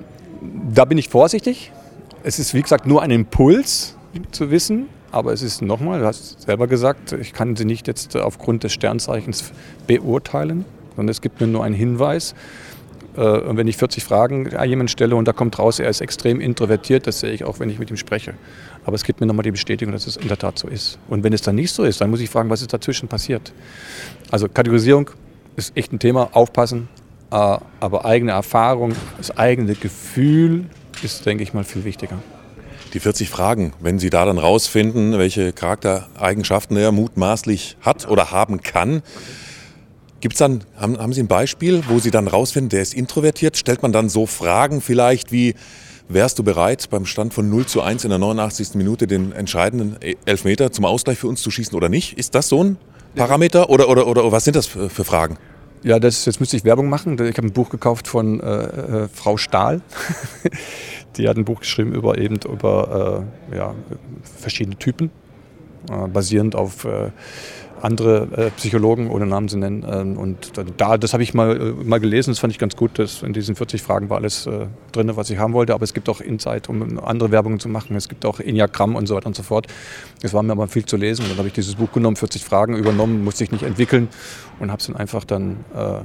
bin 0.85 0.99
ich 0.99 1.08
vorsichtig, 1.08 1.73
es 2.26 2.40
ist, 2.40 2.54
wie 2.54 2.62
gesagt, 2.62 2.88
nur 2.88 3.02
ein 3.02 3.12
Impuls 3.12 3.97
zu 4.33 4.50
wissen, 4.50 4.88
aber 5.12 5.33
es 5.33 5.42
ist 5.42 5.62
nochmal, 5.62 6.00
du 6.00 6.06
hast 6.06 6.40
selber 6.40 6.66
gesagt, 6.66 7.12
ich 7.12 7.33
kann 7.33 7.54
sie 7.54 7.64
nicht 7.64 7.87
jetzt 7.87 8.16
aufgrund 8.16 8.64
des 8.64 8.73
Sternzeichens 8.73 9.52
beurteilen, 9.87 10.64
sondern 10.97 11.11
es 11.11 11.21
gibt 11.21 11.40
mir 11.40 11.47
nur 11.47 11.62
einen 11.62 11.76
Hinweis. 11.76 12.35
Äh, 13.16 13.21
und 13.21 13.56
wenn 13.56 13.68
ich 13.68 13.76
40 13.76 14.02
Fragen 14.02 14.56
an 14.56 14.68
jemanden 14.68 14.88
stelle 14.88 15.14
und 15.14 15.28
da 15.28 15.33
kommt 15.33 15.56
raus, 15.61 15.78
er 15.78 15.88
ist 15.88 16.00
extrem 16.00 16.40
introvertiert, 16.40 17.06
das 17.06 17.21
sehe 17.21 17.30
ich 17.30 17.45
auch, 17.45 17.61
wenn 17.61 17.71
ich 17.71 17.78
mit 17.78 17.92
ihm 17.92 17.97
spreche. 17.97 18.35
Aber 18.85 18.97
es 18.97 19.04
gibt 19.04 19.21
mir 19.21 19.26
nochmal 19.26 19.45
die 19.45 19.52
Bestätigung, 19.52 19.92
dass 19.92 20.09
es 20.09 20.16
in 20.16 20.26
der 20.26 20.37
Tat 20.37 20.59
so 20.59 20.66
ist. 20.66 20.99
Und 21.06 21.23
wenn 21.23 21.33
es 21.33 21.42
dann 21.42 21.54
nicht 21.54 21.71
so 21.71 21.85
ist, 21.85 22.00
dann 22.00 22.11
muss 22.11 22.18
ich 22.18 22.28
fragen, 22.28 22.50
was 22.50 22.61
ist 22.61 22.73
dazwischen 22.73 23.06
passiert. 23.06 23.52
Also 24.33 24.49
Kategorisierung 24.49 25.11
ist 25.54 25.76
echt 25.76 25.92
ein 25.92 26.00
Thema, 26.00 26.30
aufpassen. 26.33 26.88
Äh, 27.30 27.59
aber 27.78 28.04
eigene 28.04 28.33
Erfahrung, 28.33 28.97
das 29.16 29.37
eigene 29.37 29.76
Gefühl 29.76 30.64
ist, 31.02 31.24
denke 31.26 31.42
ich 31.42 31.54
mal, 31.54 31.64
viel 31.64 31.84
wichtiger. 31.84 32.18
Die 32.94 33.00
40 33.00 33.28
Fragen, 33.28 33.72
wenn 33.80 33.98
Sie 33.98 34.10
da 34.10 34.24
dann 34.24 34.38
rausfinden, 34.38 35.18
welche 35.18 35.52
Charaktereigenschaften 35.52 36.76
er 36.76 36.92
mutmaßlich 36.92 37.76
hat 37.80 38.08
oder 38.08 38.30
haben 38.30 38.62
kann, 38.62 39.02
Gibt's 40.20 40.38
dann, 40.38 40.64
haben, 40.76 40.98
haben 40.98 41.12
Sie 41.12 41.22
ein 41.22 41.28
Beispiel, 41.28 41.84
wo 41.88 41.98
Sie 41.98 42.10
dann 42.10 42.26
rausfinden, 42.26 42.70
der 42.70 42.82
ist 42.82 42.94
introvertiert? 42.94 43.56
Stellt 43.56 43.82
man 43.82 43.92
dann 43.92 44.08
so 44.08 44.26
Fragen 44.26 44.80
vielleicht 44.80 45.30
wie, 45.30 45.54
wärst 46.08 46.38
du 46.38 46.42
bereit, 46.42 46.88
beim 46.90 47.06
Stand 47.06 47.34
von 47.34 47.50
0 47.50 47.66
zu 47.66 47.82
1 47.82 48.04
in 48.04 48.10
der 48.10 48.18
89. 48.18 48.74
Minute 48.74 49.06
den 49.06 49.32
entscheidenden 49.32 49.96
Elfmeter 50.24 50.72
zum 50.72 50.84
Ausgleich 50.84 51.18
für 51.18 51.28
uns 51.28 51.42
zu 51.42 51.50
schießen 51.50 51.76
oder 51.76 51.88
nicht? 51.88 52.18
Ist 52.18 52.34
das 52.34 52.48
so 52.48 52.64
ein 52.64 52.78
Parameter 53.14 53.68
oder, 53.70 53.88
oder, 53.88 54.06
oder 54.06 54.32
was 54.32 54.44
sind 54.44 54.56
das 54.56 54.66
für, 54.66 54.88
für 54.88 55.04
Fragen? 55.04 55.38
Ja, 55.87 56.00
das, 56.00 56.25
jetzt 56.25 56.40
müsste 56.40 56.57
ich 56.57 56.64
Werbung 56.64 56.88
machen. 56.88 57.12
Ich 57.12 57.37
habe 57.37 57.47
ein 57.47 57.52
Buch 57.52 57.71
gekauft 57.71 58.09
von 58.09 58.40
äh, 58.40 59.05
äh, 59.05 59.09
Frau 59.09 59.37
Stahl. 59.37 59.83
Die 61.16 61.28
hat 61.28 61.37
ein 61.37 61.45
Buch 61.45 61.61
geschrieben 61.61 61.93
über 61.93 62.19
eben 62.19 62.40
über 62.45 63.25
äh, 63.52 63.57
ja, 63.57 63.73
verschiedene 64.40 64.76
Typen, 64.76 65.12
äh, 65.88 66.09
basierend 66.09 66.57
auf 66.57 66.85
äh, 66.87 67.12
andere 67.83 68.28
äh, 68.37 68.50
Psychologen, 68.50 69.11
ohne 69.11 69.26
Namen 69.26 69.49
zu 69.49 69.59
nennen. 69.59 69.85
Ähm, 69.88 70.16
und 70.16 70.52
da, 70.76 70.99
das 70.99 71.12
habe 71.12 71.23
ich 71.23 71.35
mal, 71.35 71.56
äh, 71.56 71.85
mal 71.85 72.00
gelesen, 72.00 72.30
das 72.30 72.38
fand 72.38 72.52
ich 72.52 72.59
ganz 72.59 72.76
gut. 72.76 72.99
Dass 72.99 73.23
in 73.23 73.33
diesen 73.33 73.56
40 73.56 73.83
Fragen 73.83 74.11
war 74.11 74.18
alles 74.18 74.47
äh, 74.47 74.66
drin, 74.92 75.11
was 75.14 75.30
ich 75.30 75.38
haben 75.38 75.52
wollte. 75.52 75.75
Aber 75.75 75.85
es 75.85 75.95
gibt 75.95 76.09
auch 76.09 76.21
Insight, 76.21 76.68
um 76.68 76.99
andere 77.00 77.30
Werbungen 77.30 77.61
zu 77.61 77.68
machen. 77.68 77.97
Es 77.97 78.09
gibt 78.09 78.25
auch 78.25 78.40
Enneagramm 78.40 78.97
und 78.97 79.06
so 79.06 79.14
weiter 79.14 79.26
und 79.26 79.37
so 79.37 79.42
fort. 79.42 79.66
Es 80.23 80.33
war 80.33 80.42
mir 80.42 80.52
aber 80.52 80.68
viel 80.68 80.85
zu 80.85 80.97
lesen. 80.97 81.23
Und 81.23 81.30
dann 81.30 81.38
habe 81.38 81.49
ich 81.49 81.54
dieses 81.54 81.75
Buch 81.75 81.92
genommen, 81.92 82.16
40 82.16 82.45
Fragen 82.45 82.76
übernommen, 82.76 83.25
musste 83.25 83.45
ich 83.45 83.52
nicht 83.52 83.62
entwickeln 83.62 84.09
und 84.59 84.71
habe 84.71 84.80
es 84.80 84.87
dann 84.87 84.97
einfach 84.97 85.25
dann 85.25 85.64
äh, 85.75 86.00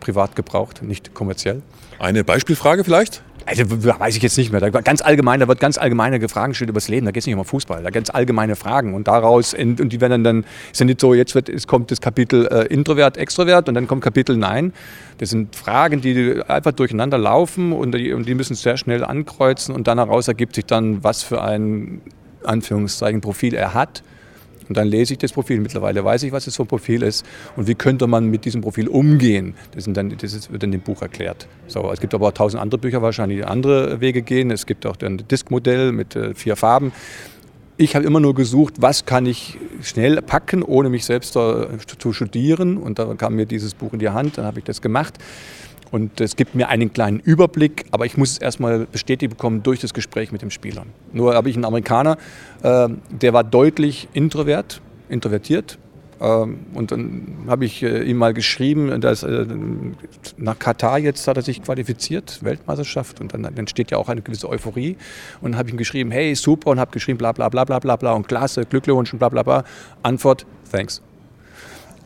privat 0.00 0.36
gebraucht, 0.36 0.82
nicht 0.82 1.14
kommerziell. 1.14 1.62
Eine 1.98 2.24
Beispielfrage 2.24 2.84
vielleicht? 2.84 3.22
Also 3.48 3.64
weiß 3.98 4.14
ich 4.14 4.22
jetzt 4.22 4.36
nicht 4.36 4.52
mehr. 4.52 4.60
Da, 4.60 4.68
ganz 4.68 5.00
allgemein, 5.00 5.40
da 5.40 5.48
wird 5.48 5.58
ganz 5.58 5.78
allgemeine 5.78 6.28
Fragen 6.28 6.52
gestellt 6.52 6.68
über 6.68 6.76
das 6.76 6.88
Leben. 6.88 7.06
Da 7.06 7.12
geht 7.12 7.22
es 7.22 7.26
nicht 7.26 7.34
um 7.34 7.44
Fußball. 7.44 7.82
Da 7.82 7.88
ganz 7.88 8.10
allgemeine 8.10 8.56
Fragen. 8.56 8.92
Und 8.92 9.08
daraus, 9.08 9.54
und 9.54 9.88
die 9.88 10.00
werden 10.02 10.22
dann, 10.22 10.44
ja 10.74 10.84
nicht 10.84 11.00
so, 11.00 11.14
jetzt 11.14 11.34
wird, 11.34 11.48
es 11.48 11.66
kommt 11.66 11.90
das 11.90 12.02
Kapitel 12.02 12.46
äh, 12.46 12.66
Introvert, 12.66 13.16
Extrovert 13.16 13.68
und 13.68 13.74
dann 13.74 13.88
kommt 13.88 14.04
Kapitel 14.04 14.36
Nein. 14.36 14.74
Das 15.16 15.30
sind 15.30 15.56
Fragen, 15.56 16.02
die 16.02 16.42
einfach 16.46 16.72
durcheinander 16.72 17.16
laufen 17.16 17.72
und 17.72 17.94
die, 17.94 18.12
und 18.12 18.28
die 18.28 18.34
müssen 18.34 18.54
sehr 18.54 18.76
schnell 18.76 19.02
ankreuzen 19.02 19.74
und 19.74 19.88
dann 19.88 19.96
heraus 19.96 20.28
ergibt 20.28 20.54
sich 20.54 20.66
dann, 20.66 21.02
was 21.02 21.22
für 21.22 21.42
ein 21.42 22.02
Anführungszeichen 22.44 23.22
Profil 23.22 23.54
er 23.54 23.72
hat 23.72 24.02
und 24.68 24.76
dann 24.76 24.88
lese 24.88 25.14
ich 25.14 25.18
das 25.18 25.32
Profil. 25.32 25.60
Mittlerweile 25.60 26.04
weiß 26.04 26.22
ich, 26.22 26.32
was 26.32 26.46
es 26.46 26.56
für 26.56 26.62
ein 26.62 26.68
Profil 26.68 27.02
ist 27.02 27.24
und 27.56 27.66
wie 27.66 27.74
könnte 27.74 28.06
man 28.06 28.26
mit 28.26 28.44
diesem 28.44 28.60
Profil 28.60 28.88
umgehen. 28.88 29.54
Das, 29.72 29.84
dann, 29.88 30.16
das 30.16 30.52
wird 30.52 30.62
in 30.62 30.72
dem 30.72 30.80
Buch 30.80 31.02
erklärt. 31.02 31.48
So, 31.66 31.90
es 31.92 32.00
gibt 32.00 32.14
aber 32.14 32.28
auch 32.28 32.32
tausend 32.32 32.62
andere 32.62 32.78
Bücher 32.80 33.02
wahrscheinlich, 33.02 33.38
die 33.38 33.44
andere 33.44 34.00
Wege 34.00 34.22
gehen. 34.22 34.50
Es 34.50 34.66
gibt 34.66 34.86
auch 34.86 34.96
ein 35.02 35.18
Diskmodell 35.28 35.92
mit 35.92 36.16
äh, 36.16 36.34
vier 36.34 36.56
Farben. 36.56 36.92
Ich 37.80 37.94
habe 37.94 38.04
immer 38.04 38.18
nur 38.18 38.34
gesucht, 38.34 38.74
was 38.80 39.06
kann 39.06 39.24
ich 39.24 39.56
schnell 39.82 40.20
packen, 40.20 40.64
ohne 40.64 40.88
mich 40.88 41.04
selbst 41.04 41.32
zu 41.32 42.12
studieren. 42.12 42.76
Und 42.76 42.98
da 42.98 43.14
kam 43.14 43.36
mir 43.36 43.46
dieses 43.46 43.74
Buch 43.74 43.92
in 43.92 44.00
die 44.00 44.08
Hand, 44.08 44.36
dann 44.36 44.44
habe 44.44 44.58
ich 44.58 44.64
das 44.64 44.82
gemacht. 44.82 45.14
Und 45.90 46.20
es 46.20 46.36
gibt 46.36 46.54
mir 46.54 46.68
einen 46.68 46.92
kleinen 46.92 47.20
Überblick, 47.20 47.86
aber 47.90 48.06
ich 48.06 48.16
muss 48.16 48.32
es 48.32 48.38
erstmal 48.38 48.86
bestätigt 48.86 49.30
bekommen 49.30 49.62
durch 49.62 49.80
das 49.80 49.94
Gespräch 49.94 50.32
mit 50.32 50.42
dem 50.42 50.50
Spieler. 50.50 50.84
Nur 51.12 51.34
habe 51.34 51.48
ich 51.48 51.56
einen 51.56 51.64
Amerikaner, 51.64 52.18
äh, 52.62 52.88
der 53.10 53.32
war 53.32 53.44
deutlich 53.44 54.08
introvert, 54.12 54.80
introvertiert. 55.08 55.78
Ähm, 56.20 56.58
und 56.74 56.90
dann 56.90 57.44
habe 57.46 57.64
ich 57.64 57.82
äh, 57.82 58.02
ihm 58.02 58.16
mal 58.16 58.34
geschrieben, 58.34 59.00
dass 59.00 59.22
äh, 59.22 59.46
nach 60.36 60.58
Katar 60.58 60.98
jetzt 60.98 61.26
hat 61.28 61.36
er 61.36 61.42
sich 61.42 61.62
qualifiziert, 61.62 62.42
Weltmeisterschaft, 62.42 63.20
und 63.20 63.32
dann 63.32 63.44
entsteht 63.44 63.90
ja 63.90 63.98
auch 63.98 64.08
eine 64.08 64.22
gewisse 64.22 64.48
Euphorie. 64.48 64.96
Und 65.40 65.56
habe 65.56 65.68
ich 65.68 65.74
ihm 65.74 65.78
geschrieben, 65.78 66.10
hey, 66.10 66.34
super, 66.34 66.70
und 66.70 66.80
habe 66.80 66.90
geschrieben, 66.90 67.18
bla 67.18 67.32
bla 67.32 67.48
bla 67.48 67.64
bla 67.64 67.78
bla 67.78 67.96
bla 67.96 68.12
und 68.12 68.28
klasse, 68.28 68.64
Glückwunsch 68.64 69.12
und 69.12 69.18
bla 69.20 69.28
bla 69.28 69.42
bla. 69.42 69.64
Antwort, 70.02 70.44
thanks. 70.70 71.02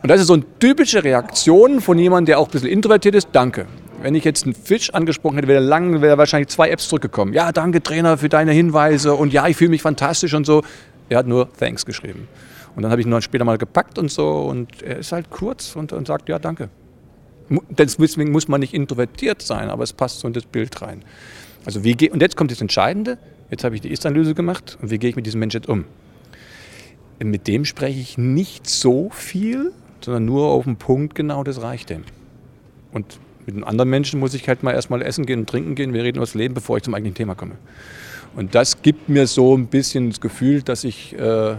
Und 0.03 0.09
das 0.09 0.21
ist 0.21 0.27
so 0.27 0.35
eine 0.35 0.45
typische 0.59 1.05
Reaktion 1.05 1.81
von 1.81 1.99
jemandem, 1.99 2.27
der 2.27 2.41
auch 2.41 2.49
ein 2.49 2.51
bisschen 2.51 2.69
introvertiert 2.69 3.15
ist. 3.15 3.29
Danke. 3.33 3.67
Wenn 4.03 4.17
ich 4.17 4.25
jetzt 4.25 4.45
einen 4.45 4.55
Fisch 4.55 4.93
angesprochen 4.93 5.37
hätte, 5.37 5.47
wäre 5.47 5.63
er 5.63 5.67
lang, 5.67 6.03
wäre 6.03 6.19
wahrscheinlich 6.19 6.49
zwei 6.49 6.71
Apps 6.71 6.89
zurückgekommen. 6.89 7.33
Ja, 7.35 7.53
danke 7.53 7.81
Trainer 7.83 8.19
für 8.19 8.29
deine 8.29 8.51
Hinweise 8.51 9.15
und 9.15 9.33
ja, 9.33 9.47
ich 9.47 9.57
fühle 9.57 9.71
mich 9.71 9.83
fantastisch 9.83 10.35
und 10.35 10.45
so. 10.45 10.63
Er 11.09 11.19
hat 11.19 11.29
nur 11.29 11.53
Thanks 11.53 11.87
geschrieben. 11.87 12.27
Und 12.75 12.83
dann 12.83 12.91
habe 12.91 13.01
ich 13.01 13.07
ihn 13.07 13.11
noch 13.11 13.21
später 13.21 13.45
mal 13.45 13.59
gepackt 13.59 13.97
und 13.99 14.11
so 14.11 14.41
und 14.41 14.83
er 14.83 14.99
ist 14.99 15.13
halt 15.13 15.31
kurz 15.31 15.77
und, 15.77 15.93
und 15.93 16.09
sagt 16.09 16.29
ja, 16.29 16.41
danke. 16.41 16.69
Deswegen 17.69 18.33
muss 18.33 18.49
man 18.49 18.61
nicht 18.61 18.75
introvertiert 18.75 19.41
sein, 19.43 19.69
aber 19.69 19.85
es 19.85 19.93
passt 19.93 20.21
so 20.21 20.27
in 20.27 20.33
das 20.35 20.47
Bild 20.47 20.83
rein. 20.83 21.05
Also 21.65 21.85
wie 21.85 22.11
und 22.11 22.21
jetzt 22.21 22.37
kommt 22.37 22.51
das 22.51 22.61
Entscheidende. 22.61 23.19
Jetzt 23.51 23.63
habe 23.63 23.77
ich 23.77 23.83
die 23.83 23.93
Ist-Analyse 23.93 24.35
gemacht 24.35 24.79
und 24.83 24.91
wie 24.91 24.99
gehe 24.99 25.11
ich 25.11 25.17
mit 25.17 25.27
diesem 25.27 25.39
Menschen 25.39 25.59
jetzt 25.61 25.69
um? 25.69 25.85
Mit 27.23 27.47
dem 27.47 27.65
spreche 27.65 28.01
ich 28.01 28.19
nicht 28.19 28.69
so 28.69 29.11
viel, 29.11 29.73
sondern 30.05 30.25
nur 30.25 30.47
auf 30.47 30.65
den 30.65 30.77
Punkt 30.77 31.15
genau, 31.15 31.45
das 31.45 31.63
reicht 31.63 31.91
dem. 31.91 32.05
Und 32.93 33.19
mit 33.47 33.57
einem 33.57 33.65
anderen 33.65 33.91
Menschen 33.91 34.21
muss 34.21 34.35
ich 34.35 34.49
halt 34.49 34.63
mal 34.63 34.73
erstmal 34.73 35.03
essen 35.03 35.27
gehen 35.27 35.41
und 35.41 35.49
trinken 35.49 35.75
gehen. 35.75 35.93
Wir 35.95 36.05
reden 36.05 36.19
über 36.19 36.27
das 36.27 36.35
Leben, 36.35 36.55
bevor 36.55 36.77
ich 36.77 36.85
zum 36.85 36.95
eigentlichen 36.95 37.17
Thema 37.17 37.35
komme. 37.35 37.57
Und 38.37 38.55
das 38.55 38.83
gibt 38.83 39.09
mir 39.09 39.27
so 39.27 39.57
ein 39.57 39.67
bisschen 39.67 40.11
das 40.11 40.21
Gefühl, 40.21 40.63
dass 40.63 40.85
ich 40.85 41.19
äh, 41.19 41.57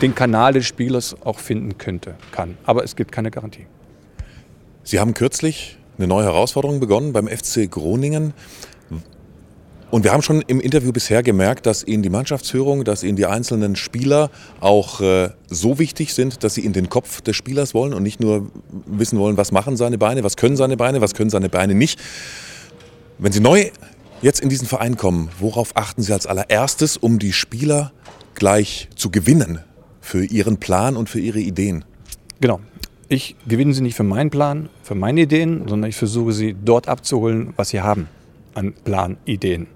den 0.00 0.14
Kanal 0.14 0.54
des 0.54 0.66
Spielers 0.66 1.16
auch 1.24 1.38
finden 1.38 1.78
könnte, 1.78 2.14
kann. 2.32 2.56
Aber 2.64 2.84
es 2.84 2.96
gibt 2.96 3.12
keine 3.12 3.30
Garantie. 3.30 3.66
Sie 4.82 4.98
haben 4.98 5.14
kürzlich 5.14 5.78
eine 5.98 6.06
neue 6.06 6.24
Herausforderung 6.24 6.80
begonnen 6.80 7.12
beim 7.12 7.28
FC 7.28 7.70
Groningen. 7.70 8.32
Und 9.90 10.04
wir 10.04 10.12
haben 10.12 10.20
schon 10.20 10.42
im 10.42 10.60
Interview 10.60 10.92
bisher 10.92 11.22
gemerkt, 11.22 11.64
dass 11.64 11.82
Ihnen 11.82 12.02
die 12.02 12.10
Mannschaftsführung, 12.10 12.84
dass 12.84 13.02
Ihnen 13.02 13.16
die 13.16 13.24
einzelnen 13.24 13.74
Spieler 13.74 14.30
auch 14.60 15.00
äh, 15.00 15.30
so 15.48 15.78
wichtig 15.78 16.12
sind, 16.12 16.44
dass 16.44 16.54
Sie 16.54 16.64
in 16.64 16.74
den 16.74 16.90
Kopf 16.90 17.22
des 17.22 17.36
Spielers 17.36 17.72
wollen 17.72 17.94
und 17.94 18.02
nicht 18.02 18.20
nur 18.20 18.50
wissen 18.86 19.18
wollen, 19.18 19.38
was 19.38 19.50
machen 19.50 19.78
seine 19.78 19.96
Beine, 19.96 20.24
was 20.24 20.36
können 20.36 20.56
seine 20.56 20.76
Beine, 20.76 21.00
was 21.00 21.14
können 21.14 21.30
seine 21.30 21.48
Beine 21.48 21.74
nicht. 21.74 21.98
Wenn 23.18 23.32
Sie 23.32 23.40
neu 23.40 23.70
jetzt 24.20 24.40
in 24.40 24.50
diesen 24.50 24.68
Verein 24.68 24.98
kommen, 24.98 25.30
worauf 25.38 25.74
achten 25.74 26.02
Sie 26.02 26.12
als 26.12 26.26
allererstes, 26.26 26.98
um 26.98 27.18
die 27.18 27.32
Spieler 27.32 27.92
gleich 28.34 28.90
zu 28.94 29.10
gewinnen 29.10 29.60
für 30.02 30.22
Ihren 30.22 30.58
Plan 30.58 30.98
und 30.98 31.08
für 31.08 31.20
Ihre 31.20 31.40
Ideen? 31.40 31.86
Genau. 32.40 32.60
Ich 33.08 33.36
gewinne 33.46 33.72
sie 33.72 33.80
nicht 33.80 33.96
für 33.96 34.04
meinen 34.04 34.28
Plan, 34.28 34.68
für 34.82 34.94
meine 34.94 35.22
Ideen, 35.22 35.66
sondern 35.66 35.88
ich 35.88 35.96
versuche 35.96 36.32
sie 36.32 36.54
dort 36.62 36.88
abzuholen, 36.88 37.54
was 37.56 37.70
sie 37.70 37.80
haben 37.80 38.06
an 38.54 38.74
Planideen. 38.84 39.66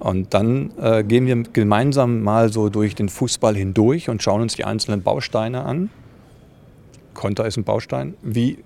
Und 0.00 0.32
dann 0.34 0.72
äh, 0.80 1.04
gehen 1.04 1.26
wir 1.26 1.42
gemeinsam 1.52 2.22
mal 2.22 2.52
so 2.52 2.70
durch 2.70 2.94
den 2.94 3.08
Fußball 3.08 3.54
hindurch 3.54 4.08
und 4.08 4.22
schauen 4.22 4.40
uns 4.40 4.56
die 4.56 4.64
einzelnen 4.64 5.02
Bausteine 5.02 5.62
an. 5.64 5.90
Konter 7.14 7.46
ist 7.46 7.58
ein 7.58 7.64
Baustein. 7.64 8.14
Wie 8.22 8.58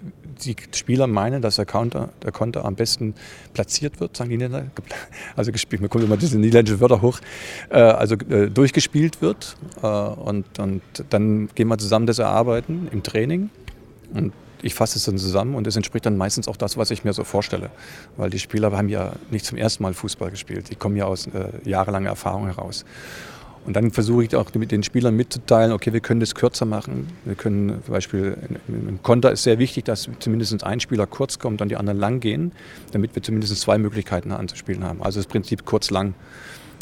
die 0.44 0.54
Spieler 0.72 1.06
meinen, 1.06 1.42
dass 1.42 1.56
der 1.56 1.66
Konter, 1.66 2.10
der 2.22 2.32
Konter 2.32 2.64
am 2.64 2.76
besten 2.76 3.14
platziert 3.52 4.00
wird, 4.00 4.16
sagen 4.16 4.30
die 4.30 4.36
Niederländer. 4.36 4.70
Also 5.36 5.50
gespielt, 5.50 5.82
mir 5.82 5.88
kommen 5.88 6.04
immer 6.04 6.16
diese 6.16 6.38
niederländischen 6.38 6.80
Wörter 6.80 7.02
hoch. 7.02 7.18
Äh, 7.70 7.78
also 7.78 8.14
äh, 8.14 8.48
durchgespielt 8.50 9.20
wird. 9.20 9.56
Äh, 9.82 9.86
und, 9.86 10.58
und 10.58 10.82
dann 11.10 11.48
gehen 11.54 11.68
wir 11.68 11.78
zusammen 11.78 12.06
das 12.06 12.20
erarbeiten 12.20 12.88
im 12.92 13.02
Training. 13.02 13.50
Und 14.12 14.32
ich 14.64 14.74
fasse 14.74 14.98
es 14.98 15.04
dann 15.04 15.18
zusammen 15.18 15.54
und 15.54 15.66
es 15.66 15.76
entspricht 15.76 16.06
dann 16.06 16.16
meistens 16.16 16.48
auch 16.48 16.56
das, 16.56 16.76
was 16.76 16.90
ich 16.90 17.04
mir 17.04 17.12
so 17.12 17.22
vorstelle. 17.22 17.70
Weil 18.16 18.30
die 18.30 18.38
Spieler 18.38 18.72
haben 18.72 18.88
ja 18.88 19.12
nicht 19.30 19.44
zum 19.44 19.58
ersten 19.58 19.82
Mal 19.82 19.92
Fußball 19.92 20.30
gespielt. 20.30 20.70
Die 20.70 20.74
kommen 20.74 20.96
ja 20.96 21.04
aus 21.04 21.26
äh, 21.26 21.48
jahrelanger 21.68 22.08
Erfahrung 22.08 22.46
heraus. 22.46 22.84
Und 23.66 23.74
dann 23.76 23.90
versuche 23.90 24.24
ich 24.24 24.36
auch 24.36 24.52
mit 24.54 24.72
den 24.72 24.82
Spielern 24.82 25.16
mitzuteilen, 25.16 25.72
okay, 25.72 25.92
wir 25.92 26.00
können 26.00 26.20
das 26.20 26.34
kürzer 26.34 26.66
machen. 26.66 27.08
Wir 27.24 27.34
können 27.34 27.82
zum 27.84 27.92
Beispiel, 27.92 28.36
im 28.68 29.02
Konter 29.02 29.32
ist 29.32 29.42
sehr 29.42 29.58
wichtig, 29.58 29.84
dass 29.86 30.08
zumindest 30.18 30.62
ein 30.64 30.80
Spieler 30.80 31.06
kurz 31.06 31.38
kommt 31.38 31.62
und 31.62 31.70
die 31.70 31.76
anderen 31.76 31.98
lang 31.98 32.20
gehen, 32.20 32.52
damit 32.92 33.14
wir 33.14 33.22
zumindest 33.22 33.58
zwei 33.58 33.78
Möglichkeiten 33.78 34.32
anzuspielen 34.32 34.84
haben. 34.84 35.02
Also 35.02 35.18
das 35.20 35.26
Prinzip 35.26 35.64
kurz-lang. 35.64 36.14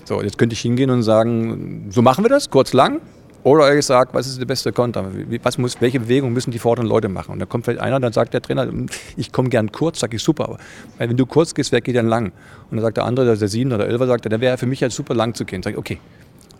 So, 0.05 0.23
jetzt 0.23 0.39
könnte 0.39 0.55
ich 0.55 0.61
hingehen 0.61 0.91
und 0.91 1.05
sagen, 1.05 1.87
so 1.91 2.03
machen 2.03 2.25
wir 2.25 2.29
das, 2.29 2.51
kurz-lang. 2.51 3.01
Oder 3.45 3.75
ich 3.77 3.85
sage, 3.85 4.11
was 4.13 4.27
ist 4.29 4.39
der 4.39 4.47
beste 4.47 4.73
Konter? 4.73 5.11
Was 5.43 5.59
muss, 5.59 5.81
welche 5.81 5.99
Bewegung 6.01 6.33
müssen 6.33 6.53
die 6.53 6.61
vorderen 6.61 6.89
Leute 6.89 7.09
machen? 7.09 7.33
Und 7.33 7.41
dann 7.41 7.49
kommt 7.49 7.65
vielleicht 7.65 7.81
einer, 7.81 7.99
dann 7.99 8.13
sagt 8.13 8.35
der 8.35 8.41
Trainer, 8.41 8.69
ich 9.17 9.33
komme 9.33 9.49
gern 9.49 9.73
kurz, 9.73 9.99
sage 9.99 10.17
ich 10.17 10.23
super, 10.23 10.45
aber 10.45 10.59
wenn 10.99 11.17
du 11.17 11.27
kurz 11.27 11.53
gehst, 11.53 11.73
wer 11.73 11.81
geht 11.81 11.97
dann 11.97 12.07
lang? 12.07 12.27
Und 12.71 12.77
dann 12.77 12.83
sagt 12.83 12.99
der 12.99 13.05
andere, 13.05 13.37
der 13.37 13.49
Sieben 13.49 13.73
oder 13.73 13.89
Elfer, 13.89 14.07
sagt, 14.07 14.31
dann 14.31 14.41
wäre 14.41 14.59
für 14.59 14.67
mich 14.67 14.81
ja 14.81 14.91
super 14.91 15.15
lang 15.15 15.35
zu 15.35 15.45
gehen. 15.45 15.63
Sag 15.63 15.73
ich, 15.73 15.79
okay. 15.79 15.99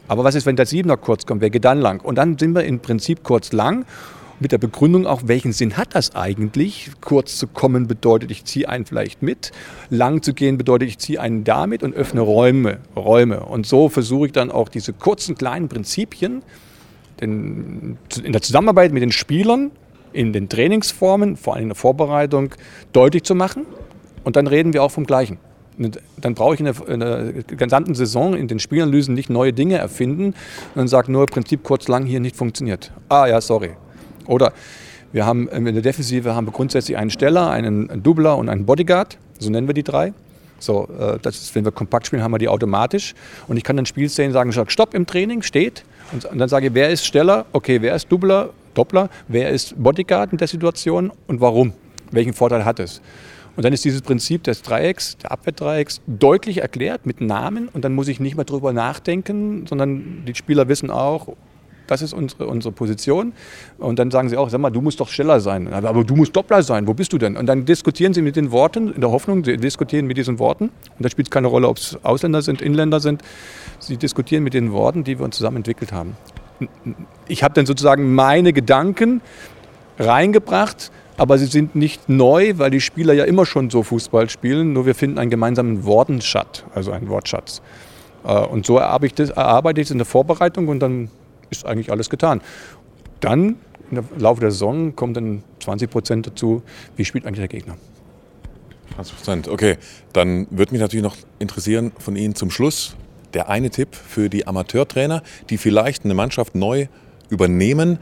Aber 0.09 0.25
was 0.25 0.35
ist, 0.35 0.45
wenn 0.45 0.57
der 0.57 0.67
Siebener 0.67 0.97
kurz 0.97 1.25
kommt, 1.25 1.41
wer 1.41 1.51
geht 1.51 1.65
dann 1.65 1.81
lang? 1.81 2.01
Und 2.01 2.17
dann 2.17 2.37
sind 2.37 2.53
wir 2.53 2.65
im 2.65 2.81
Prinzip 2.81 3.23
kurz 3.23 3.53
lang. 3.53 3.85
mit 4.43 4.53
der 4.53 4.59
Begründung 4.59 5.07
auch, 5.07 5.23
welchen 5.27 5.53
Sinn 5.53 5.77
hat 5.77 5.95
das 5.95 6.17
eigentlich? 6.17 6.91
Kurz 7.01 7.39
zu 7.39 7.47
kommen 7.47 7.87
bedeutet, 7.87 8.31
ich 8.31 8.45
ziehe 8.45 8.69
einen 8.69 8.85
vielleicht 8.85 9.23
mit. 9.23 9.53
Lang 9.89 10.21
zu 10.23 10.35
gehen 10.35 10.59
bedeutet, 10.59 10.89
ich 10.89 10.99
ziehe 10.99 11.21
einen 11.21 11.45
damit 11.45 11.83
und 11.83 11.95
öffne 11.95 12.21
Räume, 12.21 12.79
Räume. 12.97 13.41
Und 13.41 13.67
so 13.67 13.89
versuche 13.89 14.27
ich 14.27 14.33
dann 14.33 14.51
auch 14.51 14.69
diese 14.69 14.93
kurzen 14.93 15.37
kleinen 15.37 15.69
Prinzipien 15.69 16.43
in 17.23 17.99
der 18.33 18.43
Zusammenarbeit 18.43 18.93
mit 18.93 19.03
den 19.03 19.13
Spielern, 19.13 19.71
in 20.13 20.33
den 20.33 20.49
Trainingsformen, 20.49 21.37
vor 21.37 21.55
allem 21.55 21.65
in 21.65 21.69
der 21.71 21.77
Vorbereitung, 21.77 22.55
deutlich 22.93 23.23
zu 23.23 23.35
machen. 23.35 23.67
Und 24.25 24.37
dann 24.37 24.47
reden 24.47 24.73
wir 24.73 24.83
auch 24.83 24.91
vom 24.91 25.05
Gleichen. 25.05 25.39
Dann 26.19 26.35
brauche 26.35 26.55
ich 26.55 26.61
in 26.61 26.67
der, 26.67 26.89
in 26.89 27.01
der, 27.01 27.33
gesamten 27.57 27.95
Saison 27.95 28.35
in 28.35 28.47
den 28.47 28.59
Spielanalysen 28.59 29.15
nicht 29.15 29.31
neue 29.31 29.53
Dinge 29.53 29.79
erfinden 29.79 30.35
und 30.75 30.89
sage 30.89 31.11
nur 31.11 31.27
Prinzip 31.27 31.63
kurz 31.63 31.89
lang 31.89 32.05
hier 32.05 32.21
nicht 32.21 32.37
funktioniert. 32.37 32.93
Ah 33.09 33.27
ja, 33.27 33.41
sorry. 33.41 33.71
Oder 34.27 34.53
wir 35.13 35.25
haben 35.25 35.49
in 35.49 35.65
der 35.65 35.83
Defensive 35.83 36.35
haben 36.35 36.47
wir 36.47 36.53
grundsätzlich 36.53 36.97
einen 36.97 37.11
Steller, 37.11 37.51
einen 37.51 38.03
Doubler 38.03 38.37
und 38.37 38.49
einen 38.49 38.67
Bodyguard. 38.67 39.19
So 39.39 39.51
nennen 39.51 39.67
wir 39.67 39.75
die 39.75 39.83
drei. 39.83 40.13
So, 40.59 40.89
äh, 40.99 41.19
das 41.21 41.37
ist, 41.37 41.55
wenn 41.55 41.65
wir 41.65 41.73
kompakt 41.73 42.07
spielen, 42.07 42.23
haben 42.23 42.33
wir 42.33 42.39
die 42.39 42.49
automatisch. 42.49 43.15
Und 43.49 43.57
ich 43.57 43.65
kann 43.65 43.77
dann 43.77 43.87
Spielszenen 43.87 44.33
sagen, 44.33 44.53
Stopp 44.69 44.95
im 44.95 45.07
Training, 45.07 45.43
steht. 45.43 45.85
Und, 46.13 46.29
dann 46.33 46.49
sage 46.49 46.69
ich, 46.69 46.75
wer 46.75 46.91
ist 46.91 47.07
Steller? 47.07 47.47
Okay, 47.53 47.81
wer 47.81 47.95
ist 47.95 48.11
Doubler? 48.11 48.51
Doppler? 48.75 49.11
Wer 49.29 49.51
ist 49.51 49.75
Bodyguard 49.83 50.33
in 50.33 50.39
der 50.39 50.49
Situation 50.49 51.13
und 51.27 51.41
warum? 51.41 51.73
Welchen 52.11 52.33
Vorteil 52.33 52.65
hat 52.65 52.81
es? 52.81 53.01
Und 53.57 53.65
dann 53.65 53.73
ist 53.73 53.85
dieses 53.85 54.01
Prinzip 54.01 54.45
des 54.45 54.63
Dreiecks, 54.63 55.19
der 55.19 55.33
Abwehrdreiecks, 55.33 56.01
deutlich 56.07 56.59
erklärt 56.59 57.05
mit 57.05 57.21
Namen 57.21 57.69
und 57.69 57.85
dann 57.85 57.95
muss 57.95 58.09
ich 58.09 58.19
nicht 58.19 58.35
mehr 58.35 58.47
drüber 58.47 58.73
nachdenken, 58.73 59.67
sondern 59.67 60.25
die 60.27 60.35
Spieler 60.35 60.69
wissen 60.69 60.91
auch, 60.91 61.29
das 61.87 62.03
ist 62.03 62.13
unsere, 62.13 62.47
unsere 62.47 62.73
Position. 62.73 63.33
Und 63.79 63.99
dann 63.99 64.11
sagen 64.11 64.29
sie 64.29 64.37
auch, 64.37 64.49
sag 64.51 64.61
mal, 64.61 64.71
du 64.71 64.81
musst 64.81 65.01
doch 65.01 65.09
schneller 65.09 65.41
sein. 65.41 65.73
Aber 65.73 66.05
du 66.05 66.15
musst 66.15 66.35
Doppler 66.35 66.63
sein, 66.63 66.87
wo 66.87 66.95
bist 66.95 67.13
du 67.13 67.19
denn? 67.19 67.37
Und 67.37 67.47
dann 67.47 67.65
diskutieren 67.65 68.15
sie 68.15 68.23
mit 68.23 68.37
den 68.37 68.51
Worten, 68.51 68.93
in 68.93 69.01
der 69.01 69.11
Hoffnung, 69.11 69.45
sie 69.45 69.57
diskutieren 69.57 70.07
mit 70.07 70.17
diesen 70.17 70.39
Worten. 70.39 70.65
Und 70.65 71.01
da 71.01 71.09
spielt 71.09 71.29
es 71.29 71.31
keine 71.31 71.49
Rolle, 71.49 71.69
ob 71.69 71.79
es 71.79 71.99
Ausländer 72.03 72.43
sind, 72.43 72.63
Inländer 72.63 73.01
sind. 73.01 73.23
Sie 73.79 73.97
diskutieren 73.97 74.45
mit 74.45 74.55
den 74.55 74.73
Worten, 74.73 75.05
die 75.05 75.19
wir 75.19 75.25
uns 75.25 75.37
zusammen 75.37 75.59
entwickelt 75.59 75.93
haben. 75.93 76.17
Ich 77.27 77.43
habe 77.43 77.55
dann 77.55 77.67
sozusagen 77.67 78.15
meine 78.15 78.53
Gedanken 78.53 79.21
reingebracht, 79.99 80.91
aber 81.17 81.39
sie 81.39 81.47
sind 81.47 81.75
nicht 81.75 82.09
neu, 82.09 82.55
weil 82.57 82.71
die 82.71 82.81
Spieler 82.81 83.13
ja 83.13 83.25
immer 83.25 83.47
schon 83.47 83.71
so 83.71 83.83
Fußball 83.83 84.31
spielen, 84.31 84.73
nur 84.73 84.87
wir 84.87 84.95
finden 84.95 85.19
einen 85.19 85.31
gemeinsamen 85.31 85.85
Wortenschatz, 85.85 86.65
also 86.75 86.93
einen 86.93 87.09
Wortschatz. 87.09 87.63
Äh, 88.25 88.33
und 88.33 88.67
so 88.67 88.79
erarbeite 88.79 89.81
ich 89.81 89.87
es 89.87 89.91
in 89.91 89.99
der 89.99 90.07
Vorbereitung 90.07 90.69
und 90.69 90.81
dann 90.81 91.11
ist 91.53 91.65
eigentlich 91.65 91.93
alles 91.93 92.11
getan. 92.11 92.41
Dann 93.21 93.57
im 93.91 94.05
Laufe 94.19 94.41
der 94.41 94.51
Saison 94.51 94.97
kommen 94.97 95.15
dann 95.15 95.45
20 95.61 95.91
Prozent 95.91 96.27
dazu, 96.27 96.63
wie 96.97 97.05
spielt 97.05 97.27
eigentlich 97.27 97.41
der 97.41 97.49
Gegner. 97.49 97.77
20 98.97 99.17
Prozent, 99.17 99.49
okay. 99.49 99.77
Dann 100.13 100.47
würde 100.51 100.73
mich 100.73 100.81
natürlich 100.81 101.05
noch 101.05 101.17
interessieren 101.39 101.93
von 101.99 102.17
Ihnen 102.17 102.35
zum 102.35 102.51
Schluss 102.51 102.97
der 103.35 103.49
eine 103.49 103.71
Tipp 103.71 103.95
für 103.95 104.29
die 104.29 104.47
Amateurtrainer, 104.47 105.23
die 105.51 105.59
vielleicht 105.59 106.05
eine 106.05 106.15
Mannschaft 106.15 106.55
neu 106.55 106.87
übernehmen. 107.31 107.99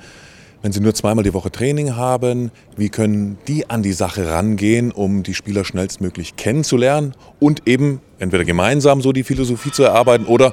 Wenn 0.63 0.73
sie 0.73 0.81
nur 0.81 0.95
zweimal 0.95 1.25
die 1.25 1.33
Woche 1.33 1.51
Training 1.51 1.97
haben, 1.97 2.51
wie 2.77 2.91
können 2.91 3.39
die 3.49 3.71
an 3.71 3.83
die 3.83 3.93
Sache 3.93 4.29
rangehen, 4.29 4.93
um 4.93 5.23
die 5.23 5.35
Spieler 5.35 5.65
schnellstmöglich 5.65 6.37
kennenzulernen 6.37 7.15
und 7.39 7.67
eben 7.67 8.01
entweder 8.19 8.45
gemeinsam 8.45 9.01
so 9.01 9.13
die 9.13 9.25
Philosophie 9.25 9.71
zu 9.71 9.85
erarbeiten 9.85 10.27
oder 10.27 10.53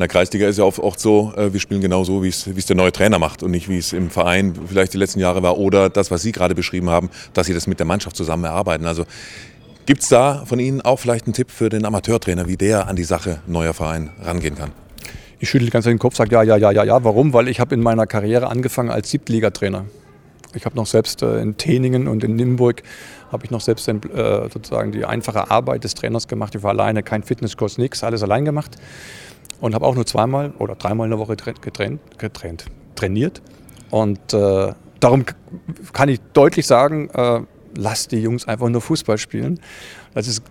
in 0.00 0.08
der 0.08 0.08
Kreisliga 0.08 0.48
ist 0.48 0.56
ja 0.56 0.64
oft, 0.64 0.98
so, 0.98 1.34
äh, 1.36 1.52
wir 1.52 1.60
spielen 1.60 1.82
genau 1.82 2.04
so, 2.04 2.22
wie 2.22 2.28
es 2.28 2.66
der 2.66 2.74
neue 2.74 2.90
Trainer 2.90 3.18
macht 3.18 3.42
und 3.42 3.50
nicht 3.50 3.68
wie 3.68 3.76
es 3.76 3.92
im 3.92 4.08
Verein 4.08 4.54
vielleicht 4.66 4.94
die 4.94 4.96
letzten 4.96 5.20
Jahre 5.20 5.42
war 5.42 5.58
oder 5.58 5.90
das, 5.90 6.10
was 6.10 6.22
Sie 6.22 6.32
gerade 6.32 6.54
beschrieben 6.54 6.88
haben, 6.88 7.10
dass 7.34 7.48
Sie 7.48 7.52
das 7.52 7.66
mit 7.66 7.80
der 7.80 7.86
Mannschaft 7.86 8.16
zusammen 8.16 8.44
erarbeiten. 8.44 8.86
Also 8.86 9.04
gibt 9.84 10.00
es 10.00 10.08
da 10.08 10.46
von 10.46 10.58
Ihnen 10.58 10.80
auch 10.80 10.98
vielleicht 10.98 11.26
einen 11.26 11.34
Tipp 11.34 11.50
für 11.50 11.68
den 11.68 11.84
Amateurtrainer, 11.84 12.48
wie 12.48 12.56
der 12.56 12.88
an 12.88 12.96
die 12.96 13.04
Sache 13.04 13.40
neuer 13.46 13.74
Verein 13.74 14.08
rangehen 14.24 14.54
kann? 14.54 14.70
Ich 15.38 15.50
schüttel 15.50 15.70
Zeit 15.70 15.84
den 15.84 15.98
Kopf, 15.98 16.16
sage 16.16 16.32
ja, 16.32 16.42
ja, 16.44 16.56
ja, 16.56 16.70
ja, 16.70 16.82
ja. 16.82 17.04
Warum? 17.04 17.34
Weil 17.34 17.48
ich 17.48 17.60
habe 17.60 17.74
in 17.74 17.82
meiner 17.82 18.06
Karriere 18.06 18.48
angefangen 18.48 18.88
als 18.88 19.10
Siebtligatrainer. 19.10 19.84
Ich 20.54 20.64
habe 20.64 20.76
noch 20.76 20.86
selbst 20.86 21.20
äh, 21.20 21.42
in 21.42 21.58
Teningen 21.58 22.08
und 22.08 22.24
in 22.24 22.36
Nimburg 22.36 22.82
habe 23.30 23.44
ich 23.44 23.50
noch 23.50 23.60
selbst 23.60 23.86
äh, 23.86 23.98
sozusagen 24.50 24.92
die 24.92 25.04
einfache 25.04 25.50
Arbeit 25.50 25.84
des 25.84 25.92
Trainers 25.92 26.26
gemacht. 26.26 26.54
Ich 26.54 26.62
war 26.62 26.70
alleine, 26.70 27.02
kein 27.02 27.22
Fitnesskurs, 27.22 27.76
nichts, 27.76 28.02
alles 28.02 28.22
allein 28.22 28.46
gemacht 28.46 28.78
und 29.60 29.74
habe 29.74 29.86
auch 29.86 29.94
nur 29.94 30.06
zweimal 30.06 30.52
oder 30.58 30.74
dreimal 30.74 31.06
in 31.06 31.10
der 31.10 31.18
Woche 31.18 31.36
getrennt, 31.36 32.00
getrennt, 32.18 32.66
trainiert. 32.94 33.42
Und 33.90 34.32
äh, 34.32 34.72
darum 35.00 35.24
kann 35.92 36.08
ich 36.08 36.20
deutlich 36.32 36.66
sagen, 36.66 37.10
äh, 37.10 37.40
lasst 37.76 38.12
die 38.12 38.18
Jungs 38.20 38.46
einfach 38.46 38.68
nur 38.68 38.80
Fußball 38.80 39.18
spielen. 39.18 39.60
Das 40.14 40.26
ist 40.26 40.42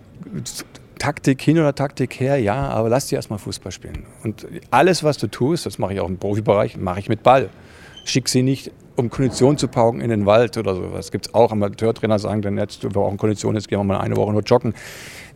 Taktik 0.98 1.40
hin 1.40 1.58
oder 1.58 1.74
Taktik 1.74 2.20
her, 2.20 2.38
ja, 2.38 2.68
aber 2.68 2.90
lass 2.90 3.06
die 3.06 3.14
erstmal 3.14 3.38
Fußball 3.38 3.72
spielen. 3.72 4.04
Und 4.22 4.46
alles, 4.70 5.02
was 5.02 5.16
du 5.16 5.28
tust, 5.28 5.64
das 5.64 5.78
mache 5.78 5.94
ich 5.94 6.00
auch 6.00 6.08
im 6.08 6.18
Profibereich, 6.18 6.76
mache 6.76 7.00
ich 7.00 7.08
mit 7.08 7.22
Ball. 7.22 7.48
Schick 8.04 8.28
sie 8.28 8.42
nicht, 8.42 8.70
um 8.96 9.08
Kondition 9.08 9.56
zu 9.56 9.68
pauken 9.68 10.00
in 10.02 10.10
den 10.10 10.26
Wald 10.26 10.58
oder 10.58 10.74
sowas. 10.74 11.10
Gibt 11.10 11.28
es 11.28 11.34
auch 11.34 11.52
Amateurtrainer, 11.52 12.18
sagen 12.18 12.42
dann 12.42 12.58
jetzt, 12.58 12.82
wir 12.82 12.90
brauchen 12.90 13.16
Kondition, 13.16 13.54
jetzt 13.54 13.68
gehen 13.68 13.78
wir 13.78 13.84
mal 13.84 13.98
eine 13.98 14.16
Woche 14.16 14.32
nur 14.32 14.42
joggen. 14.42 14.74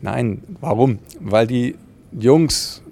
Nein, 0.02 0.42
warum? 0.60 0.98
Weil 1.20 1.46
die 1.46 1.76
Jungs 2.12 2.82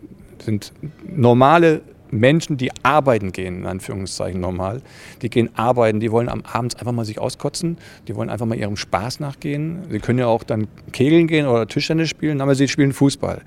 sind 0.45 0.73
normale 1.05 1.83
Menschen, 2.13 2.59
die 2.59 2.71
arbeiten 2.83 3.33
gehen, 3.33 3.61
in 3.61 3.67
Anführungszeichen 3.67 4.41
normal. 4.41 4.83
Die 5.23 5.31
gehen 5.31 5.49
arbeiten, 5.55 5.99
die 5.99 6.13
wollen 6.13 6.29
am 6.29 6.43
Abend 6.43 6.79
einfach 6.79 6.93
mal 6.93 7.05
sich 7.05 7.19
auskotzen, 7.19 7.79
die 8.07 8.15
wollen 8.15 8.29
einfach 8.29 8.47
mal 8.47 8.59
ihrem 8.59 8.77
Spaß 8.77 9.21
nachgehen. 9.21 9.85
Sie 9.91 9.99
können 9.99 10.19
ja 10.19 10.27
auch 10.27 10.43
dann 10.43 10.69
kegeln 10.93 11.27
gehen 11.27 11.47
oder 11.47 11.67
Tischtennis 11.67 12.11
spielen, 12.11 12.41
aber 12.41 12.55
sie 12.55 12.69
spielen 12.69 12.93
Fußball. 12.93 13.43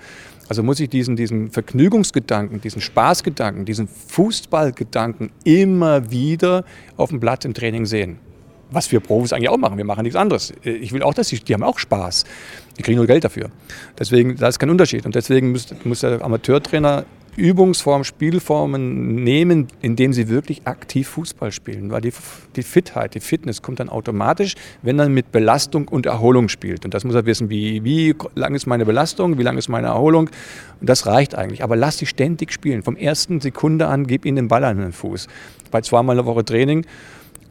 Also 0.50 0.62
muss 0.64 0.80
ich 0.80 0.90
diesen, 0.90 1.16
diesen 1.16 1.50
Vergnügungsgedanken, 1.50 2.62
diesen 2.62 2.82
Spaßgedanken, 2.82 3.66
diesen 3.66 3.88
Fußballgedanken 3.88 5.32
immer 5.44 6.12
wieder 6.12 6.66
auf 6.98 7.10
dem 7.10 7.20
Blatt 7.20 7.46
im 7.46 7.54
Training 7.54 7.86
sehen. 7.86 8.20
Was 8.71 8.91
wir 8.91 8.99
Profis 8.99 9.32
eigentlich 9.32 9.49
auch 9.49 9.58
machen. 9.58 9.78
Wir 9.78 9.86
machen 9.86 10.04
nichts 10.04 10.15
anderes. 10.15 10.54
Ich 10.63 10.91
will 10.91 11.04
auch, 11.04 11.13
dass 11.13 11.28
sie, 11.28 11.39
die 11.39 11.54
haben 11.54 11.63
auch 11.63 11.80
Spaß. 11.80 12.25
Die 12.78 12.84
kriegen 12.84 12.97
nur 12.97 13.08
Geld 13.08 13.23
dafür. 13.23 13.49
Deswegen, 13.97 14.36
da 14.36 14.47
ist 14.47 14.60
kein 14.60 14.69
Unterschied. 14.69 15.06
Und 15.06 15.15
deswegen 15.15 15.51
muss, 15.51 15.67
muss 15.84 15.99
der 16.01 16.21
Amateurtrainer 16.21 17.06
Übungsformen, 17.38 18.06
Spielformen 18.06 19.23
nehmen, 19.23 19.67
indem 19.82 20.13
sie 20.13 20.30
wirklich 20.30 20.65
aktiv 20.65 21.08
Fußball 21.10 21.51
spielen. 21.51 21.91
Weil 21.91 22.01
die, 22.01 22.13
die 22.56 22.63
Fitheit, 22.63 23.13
die 23.13 23.19
Fitness 23.19 23.62
kommt 23.62 23.80
dann 23.80 23.89
automatisch, 23.89 24.56
wenn 24.82 24.99
er 24.99 25.10
mit 25.10 25.32
Belastung 25.32 25.88
und 25.88 26.06
Erholung 26.06 26.47
spielt. 26.47 26.86
Und 26.86 26.93
das 26.93 27.04
muss 27.04 27.15
er 27.15 27.25
wissen, 27.25 27.49
wie, 27.49 27.84
wie 27.84 28.15
lang 28.36 28.56
ist 28.56 28.67
meine 28.67 28.86
Belastung, 28.86 29.38
wie 29.38 29.43
lang 29.43 29.58
ist 29.58 29.67
meine 29.67 29.88
Erholung. 29.88 30.30
Und 30.80 30.89
das 30.89 31.06
reicht 31.06 31.36
eigentlich. 31.36 31.63
Aber 31.63 31.75
lass 31.75 31.97
sie 31.97 32.06
ständig 32.06 32.54
spielen. 32.54 32.84
Vom 32.84 32.95
ersten 32.95 33.41
Sekunde 33.41 33.88
an, 33.88 34.08
gib 34.08 34.25
ihnen 34.25 34.38
den 34.38 34.47
Ball 34.47 34.63
an 34.63 34.78
den 34.78 34.93
Fuß. 34.93 35.28
Bei 35.71 35.82
zweimal 35.82 36.17
eine 36.17 36.25
Woche 36.25 36.45
Training 36.45 36.86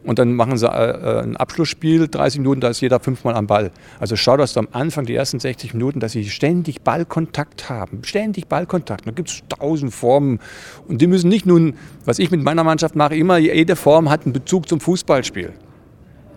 und 0.04 0.18
dann 0.18 0.34
machen 0.34 0.56
sie 0.56 0.66
äh, 0.66 1.22
ein 1.22 1.36
Abschlussspiel, 1.36 2.08
30 2.08 2.40
Minuten, 2.40 2.60
da 2.60 2.68
ist 2.68 2.80
jeder 2.80 3.00
fünfmal 3.00 3.34
am 3.34 3.46
Ball. 3.46 3.70
Also 3.98 4.16
schau, 4.16 4.36
dass 4.36 4.52
du 4.52 4.60
am 4.60 4.68
Anfang 4.72 5.06
die 5.06 5.14
ersten 5.14 5.40
60 5.40 5.74
Minuten, 5.74 6.00
dass 6.00 6.12
sie 6.12 6.28
ständig 6.28 6.82
Ballkontakt 6.82 7.68
haben. 7.70 8.02
Ständig 8.04 8.46
Ballkontakt. 8.48 9.06
Da 9.06 9.10
gibt 9.10 9.30
es 9.30 9.42
tausend 9.48 9.92
Formen. 9.94 10.40
Und 10.88 11.00
die 11.00 11.06
müssen 11.06 11.28
nicht 11.28 11.46
nun, 11.46 11.74
was 12.04 12.18
ich 12.18 12.30
mit 12.30 12.42
meiner 12.42 12.64
Mannschaft 12.64 12.96
mache, 12.96 13.16
immer 13.16 13.38
jede 13.38 13.76
Form 13.76 14.10
hat 14.10 14.24
einen 14.24 14.32
Bezug 14.32 14.68
zum 14.68 14.80
Fußballspiel. 14.80 15.52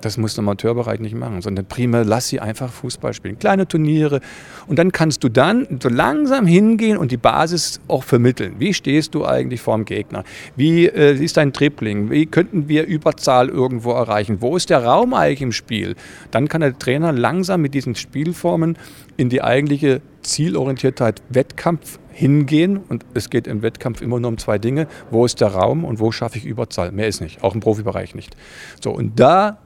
Das 0.01 0.17
muss 0.17 0.36
der 0.36 0.43
Amateurbereich 0.43 0.99
nicht 0.99 1.15
machen, 1.15 1.41
sondern 1.41 1.65
prima, 1.65 2.01
lass 2.01 2.27
sie 2.27 2.39
einfach 2.39 2.71
Fußball 2.71 3.13
spielen. 3.13 3.39
Kleine 3.39 3.67
Turniere. 3.67 4.21
Und 4.67 4.77
dann 4.79 4.91
kannst 4.91 5.23
du 5.23 5.29
dann 5.29 5.79
so 5.81 5.89
langsam 5.89 6.45
hingehen 6.45 6.97
und 6.97 7.12
die 7.12 7.17
Basis 7.17 7.79
auch 7.88 8.03
vermitteln. 8.03 8.55
Wie 8.60 8.73
stehst 8.73 9.15
du 9.15 9.25
eigentlich 9.25 9.62
vor 9.62 9.75
dem 9.75 9.86
Gegner? 9.86 10.23
Wie 10.55 10.86
äh, 10.86 11.15
ist 11.15 11.38
dein 11.38 11.53
Tripling? 11.53 12.10
Wie 12.12 12.25
könnten 12.25 12.67
wir 12.67 12.86
Überzahl 12.86 13.49
irgendwo 13.49 13.91
erreichen? 13.91 14.38
Wo 14.39 14.55
ist 14.55 14.69
der 14.69 14.83
Raum 14.83 15.13
eigentlich 15.13 15.41
im 15.41 15.51
Spiel? 15.51 15.95
Dann 16.31 16.47
kann 16.47 16.62
der 16.62 16.77
Trainer 16.77 17.12
langsam 17.12 17.62
mit 17.62 17.73
diesen 17.73 17.95
Spielformen 17.95 18.77
in 19.17 19.29
die 19.29 19.41
eigentliche 19.41 20.01
Zielorientiertheit 20.21 21.21
Wettkampf 21.29 21.99
hingehen. 22.12 22.77
Und 22.89 23.05
es 23.13 23.29
geht 23.29 23.47
im 23.47 23.62
Wettkampf 23.62 24.01
immer 24.01 24.19
nur 24.19 24.29
um 24.29 24.38
zwei 24.38 24.57
Dinge. 24.57 24.88
Wo 25.12 25.25
ist 25.25 25.41
der 25.41 25.49
Raum 25.49 25.86
und 25.86 25.99
wo 25.99 26.12
schaffe 26.12 26.38
ich 26.38 26.45
Überzahl? 26.45 26.91
Mehr 26.91 27.07
ist 27.07 27.21
nicht, 27.21 27.43
auch 27.43 27.53
im 27.53 27.62
Profibereich 27.62 28.15
nicht. 28.15 28.36
So, 28.81 28.91
und 28.91 29.19
da 29.19 29.60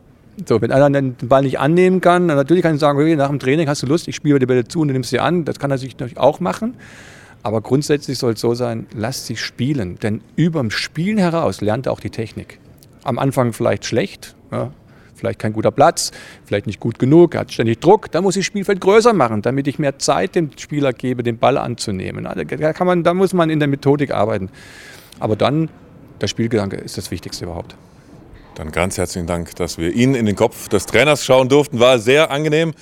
so, 0.47 0.61
wenn 0.61 0.71
einer 0.71 0.89
den 0.89 1.15
Ball 1.15 1.43
nicht 1.43 1.59
annehmen 1.59 2.01
kann, 2.01 2.27
dann 2.27 2.37
natürlich 2.37 2.63
kann 2.63 2.75
ich 2.75 2.79
sagen, 2.79 2.97
okay, 2.99 3.15
nach 3.15 3.29
dem 3.29 3.39
Training 3.39 3.67
hast 3.67 3.83
du 3.83 3.87
Lust, 3.87 4.07
ich 4.07 4.15
spiele 4.15 4.39
die 4.39 4.45
Bälle 4.45 4.67
zu 4.67 4.79
und 4.79 4.87
du 4.87 4.93
nimmst 4.93 5.09
sie 5.09 5.19
an. 5.19 5.45
Das 5.45 5.59
kann 5.59 5.71
er 5.71 5.77
sich 5.77 5.93
natürlich 5.93 6.17
auch 6.17 6.39
machen. 6.39 6.75
Aber 7.43 7.61
grundsätzlich 7.61 8.17
soll 8.17 8.33
es 8.33 8.41
so 8.41 8.53
sein, 8.53 8.87
lass 8.95 9.25
sie 9.25 9.35
spielen. 9.35 9.97
Denn 9.99 10.21
über 10.35 10.59
dem 10.59 10.71
Spielen 10.71 11.17
heraus 11.17 11.61
lernt 11.61 11.87
er 11.87 11.91
auch 11.91 11.99
die 11.99 12.09
Technik. 12.09 12.59
Am 13.03 13.17
Anfang 13.17 13.51
vielleicht 13.51 13.85
schlecht, 13.85 14.35
ja, 14.51 14.71
vielleicht 15.15 15.39
kein 15.39 15.53
guter 15.53 15.71
Platz, 15.71 16.11
vielleicht 16.45 16.67
nicht 16.67 16.79
gut 16.79 16.99
genug, 16.99 17.33
er 17.35 17.41
hat 17.41 17.51
ständig 17.51 17.79
Druck. 17.79 18.11
Dann 18.11 18.23
muss 18.23 18.35
ich 18.35 18.41
das 18.41 18.47
Spielfeld 18.47 18.79
größer 18.79 19.13
machen, 19.13 19.41
damit 19.41 19.67
ich 19.67 19.79
mehr 19.79 19.97
Zeit 19.99 20.35
dem 20.35 20.51
Spieler 20.57 20.93
gebe, 20.93 21.23
den 21.23 21.37
Ball 21.37 21.57
anzunehmen. 21.57 22.23
Da, 22.23 22.73
kann 22.73 22.87
man, 22.87 23.03
da 23.03 23.13
muss 23.13 23.33
man 23.33 23.49
in 23.49 23.59
der 23.59 23.67
Methodik 23.67 24.11
arbeiten. 24.11 24.49
Aber 25.19 25.35
dann, 25.35 25.69
der 26.21 26.27
Spielgedanke 26.27 26.77
ist 26.77 26.97
das 26.97 27.09
Wichtigste 27.11 27.45
überhaupt. 27.45 27.75
Dann 28.55 28.71
ganz 28.71 28.97
herzlichen 28.97 29.27
Dank, 29.27 29.55
dass 29.55 29.77
wir 29.77 29.93
Ihnen 29.93 30.15
in 30.15 30.25
den 30.25 30.35
Kopf 30.35 30.67
des 30.67 30.85
Trainers 30.85 31.25
schauen 31.25 31.49
durften. 31.49 31.79
War 31.79 31.99
sehr 31.99 32.31
angenehm, 32.31 32.73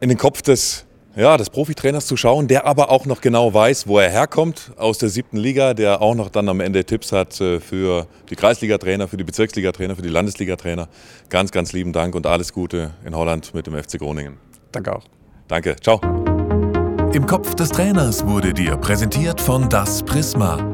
in 0.00 0.08
den 0.08 0.18
Kopf 0.18 0.42
des, 0.42 0.84
ja, 1.16 1.36
des 1.36 1.48
Profitrainers 1.48 2.06
zu 2.06 2.16
schauen, 2.16 2.46
der 2.46 2.66
aber 2.66 2.90
auch 2.90 3.06
noch 3.06 3.20
genau 3.20 3.54
weiß, 3.54 3.86
wo 3.86 3.98
er 3.98 4.10
herkommt 4.10 4.72
aus 4.76 4.98
der 4.98 5.08
siebten 5.08 5.38
Liga, 5.38 5.72
der 5.72 6.02
auch 6.02 6.14
noch 6.14 6.28
dann 6.28 6.48
am 6.48 6.60
Ende 6.60 6.84
Tipps 6.84 7.12
hat 7.12 7.40
äh, 7.40 7.58
für 7.60 8.06
die 8.28 8.36
Kreisliga-Trainer, 8.36 9.08
für 9.08 9.16
die 9.16 9.24
Bezirksliga-Trainer, 9.24 9.96
für 9.96 10.02
die 10.02 10.08
Landesliga-Trainer. 10.08 10.88
Ganz, 11.30 11.50
ganz 11.50 11.72
lieben 11.72 11.92
Dank 11.92 12.14
und 12.14 12.26
alles 12.26 12.52
Gute 12.52 12.90
in 13.04 13.16
Holland 13.16 13.54
mit 13.54 13.66
dem 13.66 13.74
FC 13.74 13.98
Groningen. 13.98 14.36
Danke 14.72 14.94
auch. 14.94 15.04
Danke, 15.48 15.76
ciao. 15.76 16.00
Im 17.12 17.26
Kopf 17.26 17.54
des 17.54 17.68
Trainers 17.68 18.26
wurde 18.26 18.52
dir 18.52 18.76
präsentiert 18.76 19.40
von 19.40 19.68
Das 19.68 20.02
Prisma. 20.02 20.73